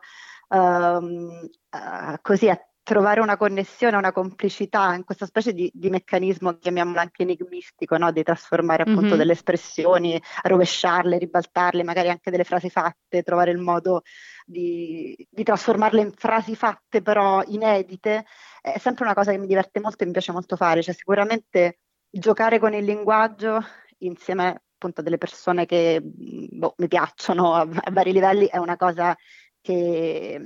um, 0.49 1.49
uh, 1.71 2.17
così 2.21 2.49
a 2.49 2.59
trovare 2.85 3.21
una 3.21 3.39
connessione, 3.39 3.97
una 3.97 4.13
complicità 4.13 4.95
in 4.95 5.05
questa 5.05 5.25
specie 5.25 5.55
di, 5.55 5.71
di 5.75 5.89
meccanismo, 5.89 6.59
chiamiamolo 6.59 7.01
anche 7.01 7.23
enigmistico, 7.23 7.97
no? 7.97 8.13
di 8.13 8.23
trasformare 8.23 8.83
appunto 8.83 9.09
mm-hmm. 9.09 9.17
delle 9.17 9.33
espressioni, 9.33 10.23
rovesciarle, 10.43 11.17
ribaltarle, 11.17 11.83
magari 11.83 12.11
anche 12.11 12.31
delle 12.31 12.45
frasi 12.45 12.69
fatte, 12.69 13.23
trovare 13.23 13.51
il 13.53 13.59
modo 13.59 14.03
di, 14.45 15.17
di, 15.31 15.43
trasformarle 15.43 16.03
in 16.03 16.13
frasi 16.13 16.55
fatte 16.55 17.01
però 17.01 17.43
inedite, 17.47 18.27
è 18.61 18.79
sempre 18.79 19.05
una 19.05 19.15
cosa 19.15 19.33
che 19.33 19.39
mi 19.39 19.47
diverte 19.47 19.81
molto 19.81 20.03
e 20.03 20.07
mi 20.07 20.13
piace 20.13 20.33
molto 20.33 20.55
fare, 20.55 20.83
cioè 20.83 20.95
sicuramente 20.95 21.79
giocare 22.11 22.59
con 22.59 22.75
il 22.75 22.85
linguaggio 22.85 23.65
insieme 23.99 24.63
appunto 24.75 25.01
a 25.01 25.03
delle 25.03 25.19
persone 25.19 25.65
che 25.65 26.01
boh, 26.03 26.75
mi 26.77 26.89
piacciono 26.89 27.55
a, 27.55 27.61
a 27.61 27.91
vari 27.91 28.13
livelli 28.13 28.47
è 28.47 28.59
una 28.59 28.77
cosa 28.77 29.17
che, 29.65 30.39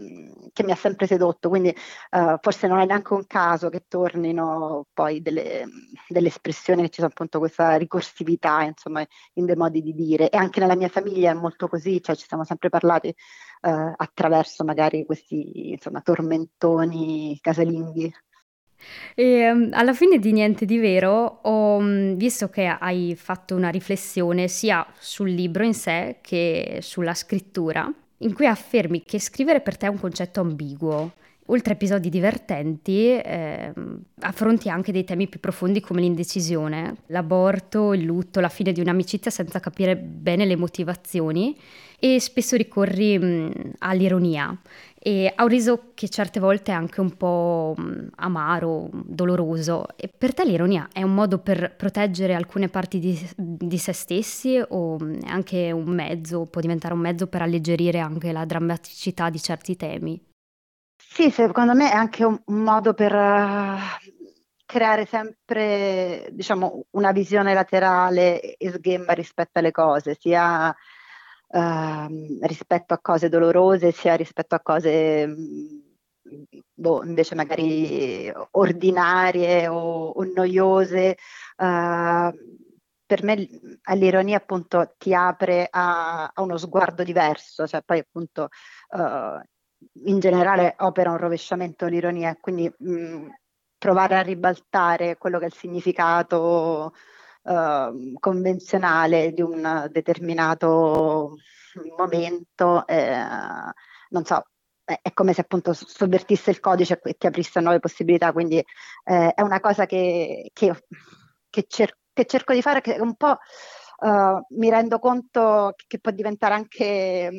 che, 0.53 0.63
mi 0.63 0.71
ha 0.71 0.77
sempre 0.77 1.09
sedotto, 1.09 1.49
quindi 1.49 1.75
uh, 2.11 2.37
forse 2.41 2.69
non 2.69 2.79
è 2.79 2.87
neanche 2.87 3.15
un 3.15 3.27
caso 3.27 3.69
che 3.69 3.87
tornino 3.89 4.87
poi 4.93 5.21
delle, 5.21 5.65
delle, 6.07 6.29
espressioni 6.29 6.83
che 6.83 6.89
ci 6.91 7.01
sono 7.01 7.09
appunto 7.09 7.41
questa 7.41 7.75
ricorsività, 7.75 8.63
insomma, 8.63 9.05
in 9.35 9.45
dei 9.45 9.57
modi 9.57 9.83
di 9.83 9.93
dire. 9.93 10.31
E 10.31 10.37
anche 10.37 10.61
nella 10.61 10.77
mia 10.77 10.89
famiglia 10.89 11.33
è 11.33 11.35
molto 11.35 11.67
così, 11.67 12.01
cioè 12.01 12.15
ci 12.15 12.27
siamo 12.29 12.45
sempre 12.45 12.69
parlati 12.69 13.09
uh, 13.09 13.93
attraverso 13.97 14.63
magari 14.63 15.05
questi, 15.05 15.71
insomma, 15.73 16.01
tormentoni 16.01 17.37
casalinghi. 17.41 18.15
E, 19.17 19.51
um, 19.51 19.71
alla 19.73 19.95
fine 19.95 20.21
di 20.21 20.31
Niente 20.31 20.65
di 20.65 20.79
Vero 20.79 21.41
ho 21.43 21.79
um, 21.79 22.15
visto 22.15 22.49
che 22.51 22.67
hai 22.67 23.17
fatto 23.17 23.57
una 23.57 23.71
riflessione 23.71 24.47
sia 24.47 24.87
sul 24.97 25.31
libro 25.31 25.65
in 25.65 25.75
sé 25.75 26.19
che 26.21 26.79
sulla 26.83 27.15
scrittura 27.15 27.93
in 28.19 28.35
cui 28.35 28.47
affermi 28.47 29.03
che 29.05 29.21
scrivere 29.21 29.61
per 29.61 29.77
te 29.77 29.87
è 29.87 29.91
un 29.91 30.01
concetto 30.01 30.41
ambiguo. 30.41 31.13
Oltre 31.51 31.73
a 31.73 31.77
episodi 31.77 32.11
divertenti, 32.11 33.09
eh, 33.09 33.73
affronti 34.21 34.69
anche 34.69 34.93
dei 34.93 35.05
temi 35.05 35.29
più 35.29 35.41
profondi 35.41 35.81
come 35.81 36.03
l'indecisione, 36.03 36.97
l'aborto, 37.07 37.95
il 37.95 38.05
lutto, 38.05 38.41
la 38.41 38.51
fine 38.51 38.71
di 38.73 38.81
un'amicizia 38.83 39.31
senza 39.31 39.59
capire 39.59 39.97
bene 39.97 40.45
le 40.45 40.57
motivazioni 40.57 41.57
e 41.99 42.21
spesso 42.21 42.55
ricorri 42.55 43.19
mh, 43.19 43.73
all'ironia 43.79 44.55
e 44.99 45.33
ha 45.35 45.43
un 45.43 45.49
riso 45.49 45.93
che 45.95 46.11
certe 46.11 46.39
volte 46.39 46.71
è 46.71 46.75
anche 46.75 47.01
un 47.01 47.17
po' 47.17 47.75
amaro, 48.17 48.91
doloroso. 48.93 49.87
E 49.97 50.09
per 50.09 50.35
te 50.35 50.45
l'ironia 50.45 50.91
è 50.93 51.03
un 51.03 51.15
modo 51.15 51.39
per 51.39 51.75
proteggere 51.77 52.35
alcune 52.35 52.69
parti 52.69 52.99
di, 52.99 53.19
di 53.37 53.79
se 53.79 53.95
stessi 53.95 54.61
o 54.69 54.99
è 54.99 55.29
anche 55.31 55.71
un 55.73 55.89
mezzo, 55.89 56.45
può 56.45 56.61
diventare 56.61 56.93
un 56.93 57.01
mezzo 57.01 57.27
per 57.27 57.41
alleggerire 57.41 58.01
anche 58.01 58.33
la 58.33 58.45
drammaticità 58.45 59.31
di 59.31 59.41
certi 59.41 59.77
temi? 59.77 60.28
Sì, 61.19 61.33
secondo 61.33 61.75
me 61.75 61.91
è 61.91 61.95
anche 61.97 62.25
un, 62.25 62.41
un 62.45 62.63
modo 62.63 62.95
per 62.95 63.13
uh, 63.13 63.77
creare 64.65 65.05
sempre, 65.05 66.29
diciamo, 66.31 66.85
una 66.91 67.11
visione 67.11 67.55
laterale 67.55 68.57
e 68.57 68.71
sghemba 68.71 69.15
rispetto 69.15 69.59
alle 69.59 69.73
cose, 69.73 70.17
sia 70.17 70.69
uh, 70.69 72.39
rispetto 72.43 72.95
a 72.95 73.01
cose 73.01 73.29
dolorose, 73.29 73.91
sia 73.91 74.15
rispetto 74.15 74.55
a 74.55 74.61
cose 74.61 75.27
mm, 75.27 75.81
boh, 76.73 77.03
invece 77.03 77.35
magari 77.35 78.33
ordinarie 78.53 79.67
o, 79.67 80.11
o 80.11 80.23
noiose. 80.23 81.17
Uh, 81.57 82.31
per 83.05 83.25
me 83.25 83.49
l'ironia 83.95 84.37
appunto 84.37 84.95
ti 84.97 85.13
apre 85.13 85.67
a, 85.69 86.31
a, 86.33 86.43
uno 86.43 86.57
sguardo 86.57 87.03
diverso, 87.03 87.67
cioè 87.67 87.83
poi 87.83 87.99
appunto 87.99 88.51
uh, 88.91 89.41
in 90.05 90.19
generale 90.19 90.75
opera 90.79 91.11
un 91.11 91.19
rovesciamento 91.19 91.87
l'ironia, 91.87 92.37
quindi 92.41 92.73
mh, 92.77 93.27
provare 93.79 94.17
a 94.17 94.23
ribaltare 94.23 95.17
quello 95.17 95.39
che 95.39 95.45
è 95.45 95.49
il 95.49 95.55
significato 95.55 96.93
uh, 97.43 98.13
convenzionale 98.19 99.33
di 99.33 99.43
un 99.43 99.89
determinato 99.91 101.37
momento, 101.97 102.87
eh, 102.87 103.25
non 104.11 104.25
so, 104.25 104.43
è 104.85 105.13
come 105.13 105.35
se 105.35 105.43
appunto 105.43 105.73
sovvertisse 105.75 106.51
il 106.51 106.61
codice 106.61 106.99
e 107.03 107.15
ti 107.15 107.27
aprisse 107.27 107.61
nuove 107.61 107.79
possibilità, 107.79 108.33
quindi 108.33 108.59
eh, 109.05 109.33
è 109.35 109.43
una 109.43 109.61
cosa 109.61 109.85
che, 109.87 110.51
che, 110.53 110.73
che, 111.51 111.65
cer- 111.69 111.99
che, 112.13 112.25
cerco 112.25 112.55
di 112.55 112.63
fare, 112.63 112.81
che 112.81 112.99
un 112.99 113.15
po' 113.15 113.37
uh, 113.99 114.57
mi 114.59 114.71
rendo 114.71 114.99
conto 114.99 115.75
che 115.87 115.99
può 115.99 116.11
diventare 116.11 116.55
anche, 116.55 117.31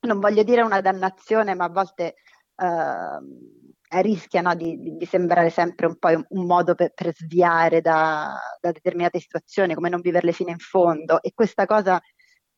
non 0.00 0.20
voglio 0.20 0.42
dire 0.42 0.62
una 0.62 0.80
dannazione, 0.80 1.54
ma 1.54 1.64
a 1.64 1.68
volte 1.68 2.14
uh, 2.56 4.00
rischia 4.00 4.40
no, 4.40 4.54
di, 4.54 4.96
di, 4.96 5.06
sembrare 5.06 5.50
sempre 5.50 5.86
un 5.86 5.96
po' 5.96 6.08
un 6.08 6.46
modo 6.46 6.74
per, 6.74 6.92
per 6.92 7.14
sviare 7.14 7.80
da, 7.80 8.38
da, 8.60 8.72
determinate 8.72 9.20
situazioni, 9.20 9.74
come 9.74 9.88
non 9.88 10.00
viverle 10.00 10.32
fino 10.32 10.50
in 10.50 10.58
fondo. 10.58 11.22
E 11.22 11.32
questa 11.34 11.66
cosa 11.66 12.00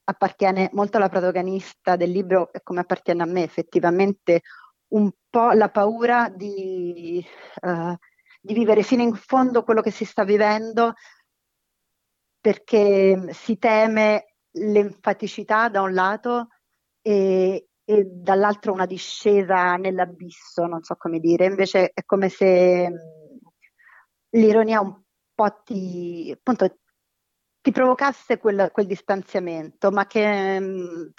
appartiene 0.05 0.71
molto 0.73 0.97
alla 0.97 1.09
protagonista 1.09 1.97
del 1.97 2.11
libro 2.11 2.51
come 2.63 2.81
appartiene 2.81 3.23
a 3.23 3.27
me 3.27 3.43
effettivamente 3.43 4.41
un 4.89 5.11
po' 5.29 5.51
la 5.51 5.69
paura 5.69 6.31
di, 6.31 7.25
uh, 7.63 7.95
di 8.41 8.55
vivere 8.55 8.83
fino 8.83 9.03
in 9.03 9.15
fondo 9.15 9.63
quello 9.65 9.83
che 9.83 9.91
si 9.91 10.07
sta 10.07 10.25
vivendo 10.25 10.95
perché 12.41 13.33
si 13.33 13.59
teme 13.59 14.35
l'enfaticità 14.53 15.69
da 15.69 15.83
un 15.83 15.93
lato 15.93 16.49
e, 17.01 17.69
e 17.85 18.05
dall'altro 18.05 18.73
una 18.73 18.87
discesa 18.87 19.77
nell'abisso, 19.77 20.67
non 20.67 20.83
so 20.83 20.97
come 20.97 21.19
dire, 21.19 21.47
invece 21.47 21.91
è 21.95 22.05
come 22.05 22.29
se 22.29 22.91
l'ironia 24.31 24.81
un 24.81 25.01
po' 25.35 25.63
ti, 25.65 26.31
appunto, 26.35 26.79
ti 27.61 27.71
provocasse 27.73 28.39
quel, 28.39 28.71
quel 28.73 28.87
distanziamento, 28.87 29.91
ma 29.91 30.07
che, 30.07 30.61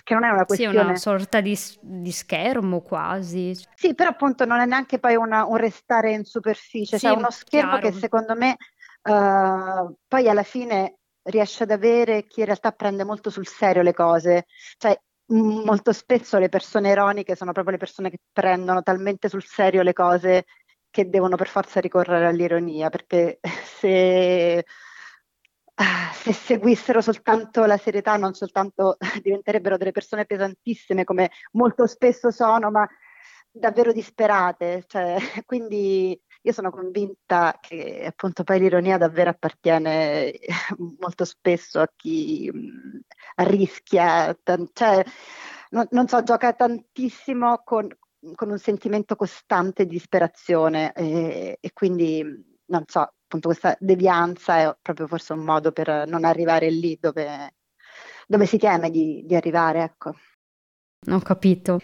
che, 0.03 0.13
non 0.13 0.23
è 0.23 0.29
una 0.29 0.45
questione... 0.45 0.77
Sì, 0.77 0.83
una 0.83 0.95
sorta 0.95 1.41
di, 1.41 1.57
di, 1.81 2.11
schermo 2.11 2.81
quasi. 2.81 3.55
Sì, 3.75 3.93
però 3.93 4.09
appunto 4.09 4.45
non 4.45 4.59
è 4.59 4.65
neanche 4.65 4.99
poi 4.99 5.15
una, 5.15 5.45
un 5.45 5.57
restare 5.57 6.11
in 6.11 6.23
superficie, 6.25 6.97
sì, 6.97 7.05
cioè 7.05 7.15
uno 7.15 7.29
schermo 7.29 7.77
chiaro. 7.77 7.89
che 7.89 7.99
secondo 7.99 8.35
me 8.35 8.57
uh, 9.03 9.95
poi 10.07 10.29
alla 10.29 10.43
fine 10.43 10.99
riesce 11.23 11.63
ad 11.63 11.71
avere 11.71 12.25
chi 12.25 12.39
in 12.39 12.45
realtà 12.47 12.71
prende 12.71 13.03
molto 13.03 13.29
sul 13.29 13.47
serio 13.47 13.81
le 13.81 13.93
cose. 13.93 14.45
Cioè, 14.77 14.99
molto 15.29 15.93
spesso 15.93 16.37
le 16.37 16.49
persone 16.49 16.89
ironiche 16.89 17.35
sono 17.35 17.51
proprio 17.51 17.73
le 17.73 17.79
persone 17.79 18.09
che 18.09 18.19
prendono 18.31 18.81
talmente 18.81 19.29
sul 19.29 19.43
serio 19.43 19.83
le 19.83 19.93
cose 19.93 20.45
che 20.89 21.09
devono 21.09 21.35
per 21.35 21.47
forza 21.47 21.79
ricorrere 21.79 22.27
all'ironia, 22.27 22.89
perché 22.89 23.39
se, 23.79 24.65
se 26.13 26.33
seguissero 26.33 27.01
soltanto 27.01 27.65
la 27.65 27.77
serietà, 27.77 28.17
non 28.17 28.33
soltanto 28.33 28.97
diventerebbero 29.21 29.77
delle 29.77 29.91
persone 29.91 30.25
pesantissime 30.25 31.03
come 31.03 31.31
molto 31.51 31.85
spesso 31.85 32.31
sono, 32.31 32.71
ma 32.71 32.87
davvero 33.51 33.91
disperate. 33.91 34.83
Cioè, 34.87 35.17
quindi 35.45 36.19
io 36.41 36.51
sono 36.51 36.71
convinta 36.71 37.57
che 37.59 38.05
appunto 38.05 38.43
poi 38.43 38.59
l'ironia 38.59 38.97
davvero 38.97 39.29
appartiene 39.29 40.31
molto 40.99 41.25
spesso 41.25 41.79
a 41.81 41.91
chi 41.95 42.51
rischia, 43.35 44.37
cioè, 44.73 45.03
non, 45.71 45.85
non, 45.91 46.07
so, 46.07 46.23
gioca 46.23 46.53
tantissimo 46.53 47.61
con, 47.63 47.87
con, 48.35 48.49
un 48.49 48.57
sentimento 48.57 49.15
costante 49.15 49.85
di 49.85 49.91
disperazione 49.91 50.93
e, 50.93 51.57
e 51.59 51.73
quindi 51.73 52.23
non 52.65 52.83
so, 52.87 52.99
appunto 53.01 53.49
questa 53.49 53.75
devianza 53.79 54.57
è 54.59 54.77
proprio 54.81 55.07
forse 55.07 55.33
un 55.33 55.43
modo 55.43 55.71
per 55.71 56.07
non 56.07 56.23
arrivare 56.23 56.69
lì 56.69 56.97
dove, 56.99 57.55
dove 58.27 58.45
si 58.45 58.57
teme 58.57 58.89
di, 58.89 59.23
di 59.25 59.35
arrivare, 59.35 59.83
ecco. 59.83 60.15
Ho 61.11 61.19
capito. 61.19 61.79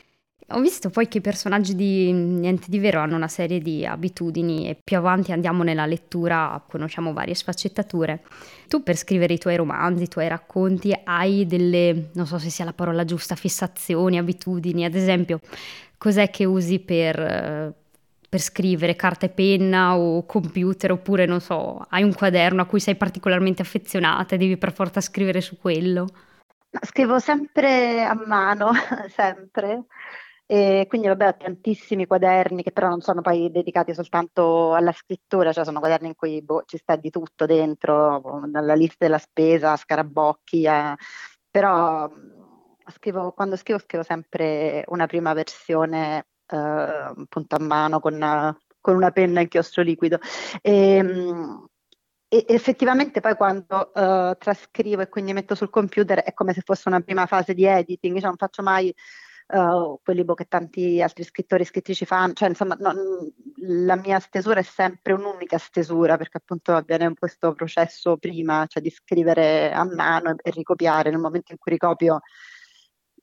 Ho 0.50 0.60
visto 0.60 0.92
poi 0.92 1.08
che 1.08 1.18
i 1.18 1.22
personaggi 1.22 1.74
di 1.74 2.12
Niente 2.12 2.68
di 2.70 2.78
Vero 2.78 3.00
hanno 3.00 3.16
una 3.16 3.28
serie 3.28 3.60
di 3.60 3.84
abitudini 3.84 4.70
e 4.70 4.78
più 4.82 4.96
avanti 4.96 5.32
andiamo 5.32 5.64
nella 5.64 5.88
lettura, 5.88 6.64
conosciamo 6.68 7.14
varie 7.14 7.34
sfaccettature. 7.34 8.22
Tu 8.68 8.84
per 8.84 8.96
scrivere 8.96 9.34
i 9.34 9.40
tuoi 9.40 9.56
romanzi, 9.56 10.04
i 10.04 10.08
tuoi 10.08 10.28
racconti, 10.28 10.96
hai 11.04 11.48
delle, 11.48 12.10
non 12.14 12.28
so 12.28 12.38
se 12.38 12.52
sia 12.52 12.64
la 12.64 12.74
parola 12.74 13.06
giusta, 13.06 13.34
fissazioni, 13.34 14.20
abitudini, 14.20 14.86
ad 14.86 14.94
esempio, 14.94 15.40
cos'è 15.98 16.30
che 16.30 16.46
usi 16.46 16.78
per, 16.78 17.74
per 18.30 18.40
scrivere, 18.40 18.96
carta 18.96 19.26
e 19.26 19.30
penna 19.30 19.98
o 19.98 20.28
computer, 20.28 20.92
oppure 20.92 21.26
non 21.26 21.42
so, 21.42 21.88
hai 21.90 22.04
un 22.04 22.14
quaderno 22.14 22.62
a 22.62 22.66
cui 22.66 22.80
sei 22.80 22.96
particolarmente 22.96 23.64
affezionata 23.64 24.36
e 24.36 24.38
devi 24.38 24.58
per 24.58 24.74
forza 24.74 25.02
scrivere 25.02 25.42
su 25.42 25.58
quello? 25.58 26.08
Scrivo 26.84 27.18
sempre 27.18 28.04
a 28.04 28.14
mano, 28.28 28.72
sempre. 29.10 29.86
E 30.48 30.86
quindi 30.88 31.08
vabbè 31.08 31.28
ho 31.28 31.38
tantissimi 31.38 32.06
quaderni 32.06 32.62
che 32.62 32.72
però 32.72 32.88
non 32.88 33.02
sono 33.02 33.22
poi 33.22 33.50
dedicati 33.50 33.94
soltanto 33.96 34.74
alla 34.74 34.92
scrittura, 34.92 35.52
cioè 35.52 35.66
sono 35.66 35.80
quaderni 35.80 36.10
in 36.10 36.16
cui 36.16 36.42
boh, 36.44 36.64
ci 36.66 36.78
sta 36.78 36.96
di 36.96 37.10
tutto 37.10 37.48
dentro, 37.48 38.44
dalla 38.48 38.76
lista 38.76 39.06
della 39.06 39.18
spesa, 39.18 39.72
a 39.72 39.78
scarabocchi, 39.78 40.68
a... 40.68 40.96
però 41.50 42.08
scrivo, 42.92 43.32
quando 43.32 43.56
scrivo 43.56 43.80
scrivo 43.80 44.04
sempre 44.04 44.84
una 44.88 45.08
prima 45.08 45.34
versione 45.34 46.28
eh, 46.46 46.58
appunto 46.58 47.56
a 47.56 47.60
mano 47.60 48.00
con, 48.00 48.56
con 48.80 48.96
una 48.96 49.12
penna 49.12 49.42
inchiostro 49.42 49.82
liquido. 49.82 50.20
E, 50.62 50.98
e 52.28 52.46
effettivamente 52.48 53.20
poi 53.22 53.36
quando 53.36 53.92
uh, 53.94 54.36
trascrivo 54.38 55.02
e 55.02 55.10
quindi 55.10 55.34
metto 55.34 55.56
sul 55.56 55.70
computer 55.70 56.20
è 56.20 56.34
come 56.34 56.54
se 56.54 56.62
fosse 56.64 56.88
una 56.90 57.00
prima 57.02 57.26
fase 57.26 57.54
di 57.54 57.66
editing, 57.66 58.16
cioè 58.18 58.28
non 58.28 58.38
faccio 58.38 58.62
mai 58.62 58.94
uh, 59.48 60.00
quelli 60.04 60.26
che 60.34 60.46
tanti 60.46 61.02
altri 61.02 61.24
scrittori 61.24 61.64
e 61.64 61.66
scrittrici 61.66 62.06
fanno, 62.06 62.34
cioè 62.34 62.50
insomma 62.50 62.76
no, 62.80 62.94
la 63.68 63.96
mia 63.96 64.20
stesura 64.20 64.60
è 64.60 64.64
sempre 64.64 65.14
un'unica 65.14 65.58
stesura 65.58 66.18
perché 66.18 66.38
appunto 66.38 66.74
avviene 66.74 67.14
questo 67.14 67.54
processo 67.54 68.18
prima, 68.18 68.66
cioè 68.68 68.82
di 68.82 68.90
scrivere 68.90 69.72
a 69.72 69.84
mano 69.86 70.32
e, 70.32 70.36
e 70.42 70.52
ricopiare, 70.52 71.10
nel 71.10 71.20
momento 71.20 71.52
in 71.52 71.58
cui 71.58 71.72
ricopio 71.72 72.22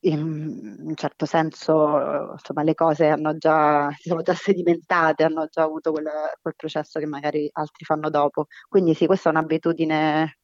in 0.04 0.78
un 0.80 0.94
certo 0.96 1.26
senso 1.26 2.32
insomma, 2.32 2.62
le 2.62 2.74
cose 2.74 3.14
già, 3.38 3.90
si 3.96 4.08
sono 4.08 4.22
già 4.22 4.34
sedimentate, 4.34 5.22
hanno 5.24 5.46
già 5.48 5.62
avuto 5.62 5.92
quel, 5.92 6.08
quel, 6.40 6.54
processo 6.56 6.98
che 6.98 7.06
magari 7.06 7.48
altri 7.52 7.84
fanno 7.84 8.10
dopo. 8.10 8.46
Quindi 8.68 8.94
sì, 8.94 9.06
questa 9.06 9.28
è 9.28 9.32
un'abitudine 9.32 10.38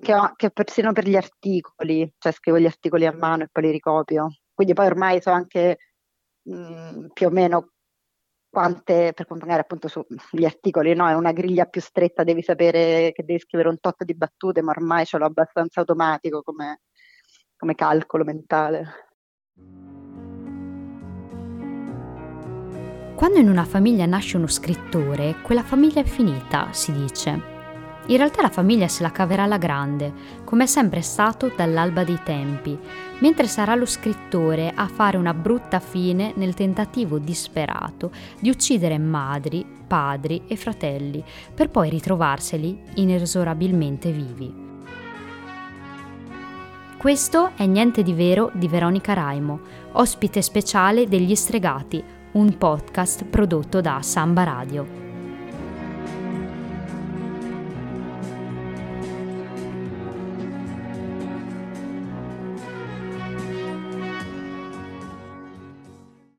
che 0.00 0.14
ho 0.14 0.32
che 0.34 0.50
persino 0.50 0.92
per 0.92 1.06
gli 1.06 1.16
articoli, 1.16 2.10
cioè 2.18 2.32
scrivo 2.32 2.58
gli 2.58 2.66
articoli 2.66 3.06
a 3.06 3.12
mano 3.12 3.44
e 3.44 3.48
poi 3.52 3.64
li 3.64 3.70
ricopio. 3.70 4.28
Quindi 4.56 4.72
poi 4.72 4.86
ormai 4.86 5.20
so 5.20 5.30
anche 5.30 5.76
mh, 6.44 7.08
più 7.12 7.26
o 7.26 7.30
meno 7.30 7.72
quante, 8.48 9.12
per 9.12 9.26
magari 9.28 9.60
appunto 9.60 9.86
sugli 9.86 10.46
articoli, 10.46 10.94
no? 10.94 11.06
È 11.06 11.12
una 11.12 11.32
griglia 11.32 11.66
più 11.66 11.82
stretta, 11.82 12.24
devi 12.24 12.40
sapere 12.40 13.12
che 13.12 13.22
devi 13.22 13.38
scrivere 13.38 13.68
un 13.68 13.78
tot 13.78 14.02
di 14.04 14.14
battute, 14.14 14.62
ma 14.62 14.70
ormai 14.70 15.04
ce 15.04 15.18
l'ho 15.18 15.26
abbastanza 15.26 15.80
automatico 15.80 16.40
come, 16.40 16.80
come 17.54 17.74
calcolo 17.74 18.24
mentale. 18.24 19.10
Quando 23.14 23.38
in 23.38 23.50
una 23.50 23.64
famiglia 23.66 24.06
nasce 24.06 24.38
uno 24.38 24.46
scrittore, 24.46 25.36
quella 25.42 25.62
famiglia 25.62 26.00
è 26.00 26.04
finita, 26.04 26.72
si 26.72 26.92
dice. 26.92 27.55
In 28.08 28.18
realtà 28.18 28.40
la 28.40 28.50
famiglia 28.50 28.86
se 28.86 29.02
la 29.02 29.10
caverà 29.10 29.42
alla 29.42 29.58
grande, 29.58 30.12
come 30.44 30.64
è 30.64 30.66
sempre 30.66 31.00
stato 31.00 31.52
dall'alba 31.56 32.04
dei 32.04 32.20
tempi, 32.24 32.78
mentre 33.18 33.48
sarà 33.48 33.74
lo 33.74 33.84
scrittore 33.84 34.72
a 34.72 34.86
fare 34.86 35.16
una 35.16 35.34
brutta 35.34 35.80
fine 35.80 36.32
nel 36.36 36.54
tentativo 36.54 37.18
disperato 37.18 38.12
di 38.38 38.48
uccidere 38.48 38.98
madri, 38.98 39.66
padri 39.86 40.42
e 40.46 40.56
fratelli, 40.56 41.22
per 41.52 41.68
poi 41.68 41.90
ritrovarseli 41.90 42.80
inesorabilmente 42.94 44.12
vivi. 44.12 44.64
Questo 46.96 47.50
è 47.56 47.66
Niente 47.66 48.04
di 48.04 48.12
Vero 48.12 48.50
di 48.54 48.68
Veronica 48.68 49.14
Raimo, 49.14 49.60
ospite 49.92 50.42
speciale 50.42 51.08
degli 51.08 51.34
Stregati, 51.34 52.02
un 52.32 52.56
podcast 52.56 53.24
prodotto 53.24 53.80
da 53.80 54.00
Samba 54.00 54.44
Radio. 54.44 55.05